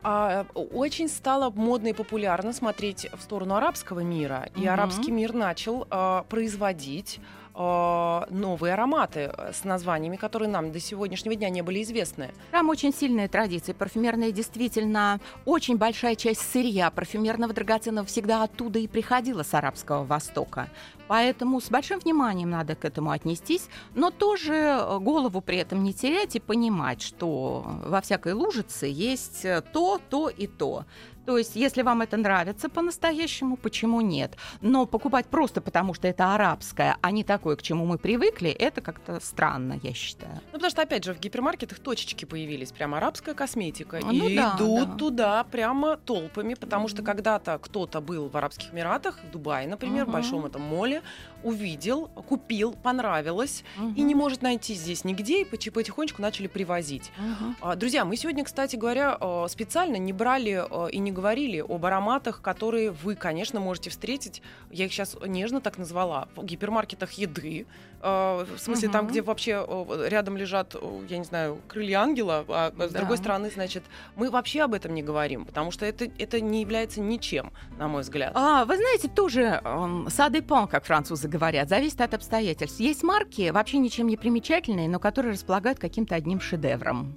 А, 0.01 0.45
очень 0.53 1.07
стало 1.07 1.51
модно 1.51 1.89
и 1.89 1.93
популярно 1.93 2.53
смотреть 2.53 3.07
в 3.13 3.21
сторону 3.21 3.55
арабского 3.55 3.99
мира, 3.99 4.49
и 4.55 4.61
угу. 4.61 4.69
арабский 4.69 5.11
мир 5.11 5.33
начал 5.33 5.87
а, 5.89 6.23
производить 6.23 7.19
новые 7.59 8.73
ароматы 8.73 9.31
э, 9.35 9.51
с 9.53 9.65
названиями, 9.65 10.15
которые 10.15 10.49
нам 10.49 10.71
до 10.71 10.79
сегодняшнего 10.79 11.35
дня 11.35 11.49
не 11.49 11.61
были 11.61 11.83
известны. 11.83 12.31
Там 12.51 12.69
очень 12.69 12.93
сильная 12.93 13.27
традиция 13.27 13.75
парфюмерная. 13.75 14.31
Действительно, 14.31 15.19
очень 15.45 15.77
большая 15.77 16.15
часть 16.15 16.41
сырья 16.51 16.89
парфюмерного 16.89 17.53
драгоценного 17.53 18.07
всегда 18.07 18.43
оттуда 18.43 18.79
и 18.79 18.87
приходила 18.87 19.43
с 19.43 19.53
Арабского 19.53 20.05
Востока. 20.05 20.69
Поэтому 21.09 21.59
с 21.59 21.69
большим 21.69 21.99
вниманием 21.99 22.51
надо 22.51 22.75
к 22.75 22.85
этому 22.85 23.11
отнестись, 23.11 23.67
но 23.95 24.11
тоже 24.11 24.53
э, 24.53 24.99
голову 24.99 25.41
при 25.41 25.57
этом 25.57 25.83
не 25.83 25.93
терять 25.93 26.35
и 26.35 26.39
понимать, 26.39 27.01
что 27.01 27.65
во 27.85 27.99
всякой 27.99 28.33
лужице 28.33 28.85
есть 28.85 29.43
э, 29.43 29.61
то, 29.73 29.99
то 30.09 30.29
и 30.29 30.47
то. 30.47 30.85
То 31.29 31.37
есть, 31.37 31.55
если 31.55 31.83
вам 31.83 32.01
это 32.01 32.17
нравится 32.17 32.69
по-настоящему, 32.69 33.55
почему 33.55 34.01
нет? 34.01 34.35
Но 34.61 34.87
покупать 34.87 35.27
просто 35.27 35.61
потому, 35.61 35.93
что 35.93 36.07
это 36.07 36.33
арабское, 36.33 36.97
а 37.01 37.11
не 37.11 37.23
такое, 37.23 37.55
к 37.55 37.61
чему 37.61 37.85
мы 37.85 37.99
привыкли, 37.99 38.49
это 38.49 38.81
как-то 38.81 39.19
странно, 39.19 39.79
я 39.83 39.93
считаю. 39.93 40.33
Ну, 40.33 40.53
потому 40.53 40.71
что, 40.71 40.81
опять 40.81 41.03
же, 41.03 41.13
в 41.13 41.19
гипермаркетах 41.19 41.77
точечки 41.77 42.25
появились, 42.25 42.71
прямо 42.71 42.97
арабская 42.97 43.35
косметика. 43.35 43.99
Ну, 44.03 44.11
и 44.11 44.35
да, 44.35 44.55
идут 44.57 44.89
да. 44.89 44.95
туда 44.95 45.43
прямо 45.43 45.97
толпами, 45.97 46.55
потому 46.55 46.87
mm-hmm. 46.87 46.89
что 46.89 47.03
когда-то 47.03 47.59
кто-то 47.59 48.01
был 48.01 48.27
в 48.27 48.35
Арабских 48.35 48.73
Эмиратах, 48.73 49.19
в 49.23 49.29
Дубае, 49.29 49.67
например, 49.67 50.05
mm-hmm. 50.05 50.09
в 50.09 50.13
большом 50.13 50.47
этом 50.47 50.63
моле, 50.63 51.03
увидел, 51.43 52.07
купил, 52.27 52.73
понравилось, 52.73 53.63
mm-hmm. 53.77 53.95
и 53.95 54.01
не 54.01 54.15
может 54.15 54.41
найти 54.41 54.73
здесь 54.73 55.03
нигде, 55.03 55.41
и 55.41 55.45
потихонечку 55.45 56.21
начали 56.21 56.47
привозить. 56.47 57.11
Mm-hmm. 57.17 57.75
Друзья, 57.75 58.05
мы 58.05 58.15
сегодня, 58.15 58.43
кстати 58.43 58.75
говоря, 58.75 59.17
э, 59.19 59.45
специально 59.49 59.95
не 59.95 60.13
брали 60.13 60.63
э, 60.69 60.91
и 60.91 60.99
не 60.99 61.11
говорили 61.11 61.63
об 61.67 61.85
ароматах, 61.85 62.41
которые 62.41 62.91
вы, 62.91 63.15
конечно, 63.15 63.59
можете 63.59 63.89
встретить. 63.89 64.41
Я 64.71 64.85
их 64.85 64.93
сейчас 64.93 65.15
нежно 65.25 65.61
так 65.61 65.77
назвала. 65.77 66.27
В 66.35 66.43
гипермаркетах 66.43 67.11
еды. 67.13 67.65
В 68.01 68.47
смысле, 68.57 68.87
угу. 68.87 68.93
там, 68.93 69.07
где 69.07 69.21
вообще 69.21 69.65
рядом 70.07 70.37
лежат, 70.37 70.73
я 71.09 71.17
не 71.17 71.25
знаю, 71.25 71.59
крылья 71.67 71.99
ангела, 71.99 72.45
а 72.47 72.71
да. 72.71 72.87
с 72.87 72.93
другой 72.93 73.17
стороны, 73.17 73.51
значит, 73.53 73.83
мы 74.15 74.29
вообще 74.29 74.61
об 74.61 74.73
этом 74.73 74.93
не 74.93 75.03
говорим, 75.03 75.45
потому 75.45 75.71
что 75.71 75.85
это, 75.85 76.09
это 76.17 76.39
не 76.39 76.61
является 76.61 77.01
ничем, 77.01 77.51
на 77.77 77.89
мой 77.89 78.03
взгляд. 78.03 78.31
А, 78.35 78.63
вы 78.63 78.77
знаете, 78.77 79.09
тоже 79.09 79.61
садепон, 80.09 80.67
как 80.67 80.85
французы 80.85 81.27
говорят, 81.29 81.69
зависит 81.69 82.01
от 82.01 82.13
обстоятельств. 82.13 82.79
Есть 82.79 83.03
марки, 83.03 83.49
вообще 83.49 83.77
ничем 83.77 84.07
не 84.07 84.17
примечательные, 84.17 84.89
но 84.89 84.99
которые 84.99 85.33
располагают 85.33 85.79
каким-то 85.79 86.15
одним 86.15 86.41
шедевром 86.41 87.15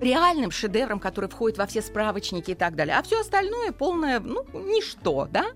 реальным 0.00 0.50
шедевром, 0.50 0.98
который 0.98 1.28
входит 1.28 1.58
во 1.58 1.66
все 1.66 1.82
справочники 1.82 2.50
и 2.50 2.54
так 2.54 2.74
далее. 2.76 2.96
А 2.96 3.02
все 3.02 3.20
остальное 3.20 3.72
полное, 3.72 4.20
ну, 4.20 4.44
ничто, 4.52 5.28
да? 5.30 5.46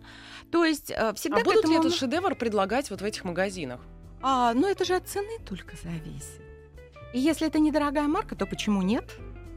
То 0.50 0.64
есть 0.64 0.90
э, 0.90 1.12
всегда 1.14 1.38
а 1.38 1.44
будут 1.44 1.60
этому... 1.60 1.74
ли 1.74 1.78
этот 1.80 1.94
шедевр 1.94 2.34
предлагать 2.34 2.90
вот 2.90 3.00
в 3.00 3.04
этих 3.04 3.24
магазинах? 3.24 3.80
А, 4.22 4.52
ну 4.54 4.68
это 4.68 4.84
же 4.84 4.94
от 4.94 5.06
цены 5.06 5.38
только 5.46 5.76
зависит. 5.76 6.40
И 7.12 7.18
если 7.18 7.46
это 7.46 7.58
недорогая 7.58 8.08
марка, 8.08 8.36
то 8.36 8.46
почему 8.46 8.82
нет? 8.82 9.04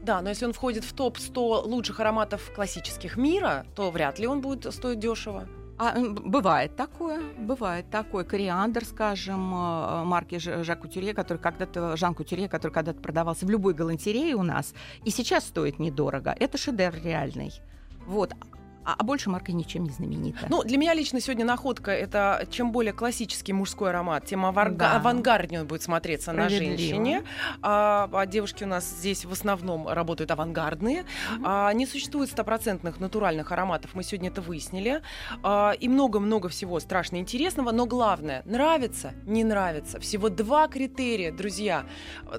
Да, 0.02 0.20
но 0.20 0.28
если 0.28 0.44
он 0.44 0.52
входит 0.52 0.84
в 0.84 0.92
топ-100 0.92 1.66
лучших 1.66 1.98
ароматов 2.00 2.52
классических 2.54 3.16
мира, 3.16 3.66
то 3.74 3.90
вряд 3.90 4.18
ли 4.18 4.26
он 4.26 4.40
будет 4.40 4.72
стоить 4.72 4.98
дешево. 4.98 5.48
А, 5.76 5.98
бывает 5.98 6.76
такое, 6.76 7.20
бывает 7.38 7.90
такое. 7.90 8.24
Кориандр, 8.24 8.84
скажем, 8.84 9.52
э, 9.54 10.04
марки 10.04 10.38
Жак 10.38 10.82
Кутюрье, 10.82 11.14
который 11.14 11.38
когда-то, 11.38 11.96
Жан 11.96 12.14
Кутюрье, 12.14 12.48
который 12.48 12.72
когда-то 12.72 13.00
продавался 13.00 13.44
в 13.44 13.50
любой 13.50 13.74
галантерее 13.74 14.34
у 14.36 14.42
нас, 14.42 14.72
и 15.04 15.10
сейчас 15.10 15.44
стоит 15.44 15.78
недорого. 15.78 16.34
Это 16.38 16.58
шедевр 16.58 16.96
реальный. 17.02 17.52
Вот 18.06 18.34
а, 18.84 18.94
а 18.98 19.04
больше 19.04 19.30
марка 19.30 19.52
ничем 19.52 19.84
не 19.84 19.90
знаменита. 19.90 20.46
Ну, 20.50 20.62
для 20.62 20.76
меня 20.76 20.94
лично 20.94 21.20
сегодня 21.20 21.44
находка 21.44 21.90
это 21.90 22.46
чем 22.50 22.70
более 22.70 22.92
классический 22.92 23.52
мужской 23.52 23.90
аромат, 23.90 24.26
тем 24.26 24.44
аванга- 24.44 24.76
да. 24.76 24.96
авангарднее 24.96 25.62
он 25.62 25.66
будет 25.66 25.82
смотреться 25.82 26.32
на 26.32 26.48
женщине. 26.48 27.24
А, 27.62 28.08
а 28.12 28.26
девушки 28.26 28.64
у 28.64 28.66
нас 28.66 28.84
здесь 28.84 29.24
в 29.24 29.32
основном 29.32 29.88
работают 29.88 30.30
авангардные. 30.30 31.00
Mm-hmm. 31.02 31.42
А, 31.44 31.72
не 31.72 31.86
существует 31.86 32.30
стопроцентных 32.30 33.00
натуральных 33.00 33.52
ароматов, 33.52 33.94
мы 33.94 34.02
сегодня 34.02 34.28
это 34.28 34.42
выяснили. 34.42 35.00
А, 35.42 35.72
и 35.72 35.88
много-много 35.88 36.48
всего 36.48 36.78
страшно 36.80 37.16
интересного, 37.16 37.70
но 37.70 37.86
главное, 37.86 38.42
нравится, 38.44 39.14
не 39.24 39.44
нравится. 39.44 39.98
Всего 39.98 40.28
два 40.28 40.68
критерия, 40.68 41.32
друзья. 41.32 41.84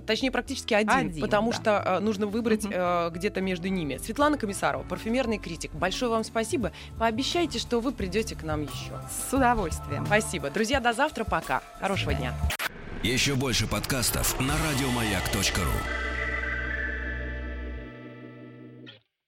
Точнее, 0.06 0.32
практически 0.32 0.74
один, 0.74 0.92
один 0.92 1.22
потому 1.22 1.52
да. 1.52 1.58
что 1.58 1.98
а, 1.98 2.00
нужно 2.00 2.28
выбрать 2.28 2.66
mm-hmm. 2.66 2.74
а, 2.76 3.10
где-то 3.10 3.42
между 3.42 3.68
ними. 3.68 3.98
Светлана 3.98 4.38
Комиссарова, 4.38 4.84
парфюмерный 4.84 5.40
критик. 5.40 5.74
Большое 5.74 6.12
вам 6.12 6.24
спасибо 6.24 6.35
спасибо. 6.36 6.74
Пообещайте, 7.00 7.60
что 7.60 7.80
вы 7.80 7.94
придете 7.94 8.36
к 8.36 8.44
нам 8.44 8.64
еще. 8.64 8.92
С 9.10 9.34
удовольствием. 9.34 10.06
Спасибо. 10.06 10.50
Друзья, 10.50 10.82
до 10.82 10.92
завтра. 10.92 11.24
Пока. 11.24 11.64
Хорошего 11.80 12.14
дня. 12.14 12.34
Еще 13.04 13.36
больше 13.36 13.68
подкастов 13.68 14.38
на 14.42 14.54
радиомаяк.ру 14.58 16.15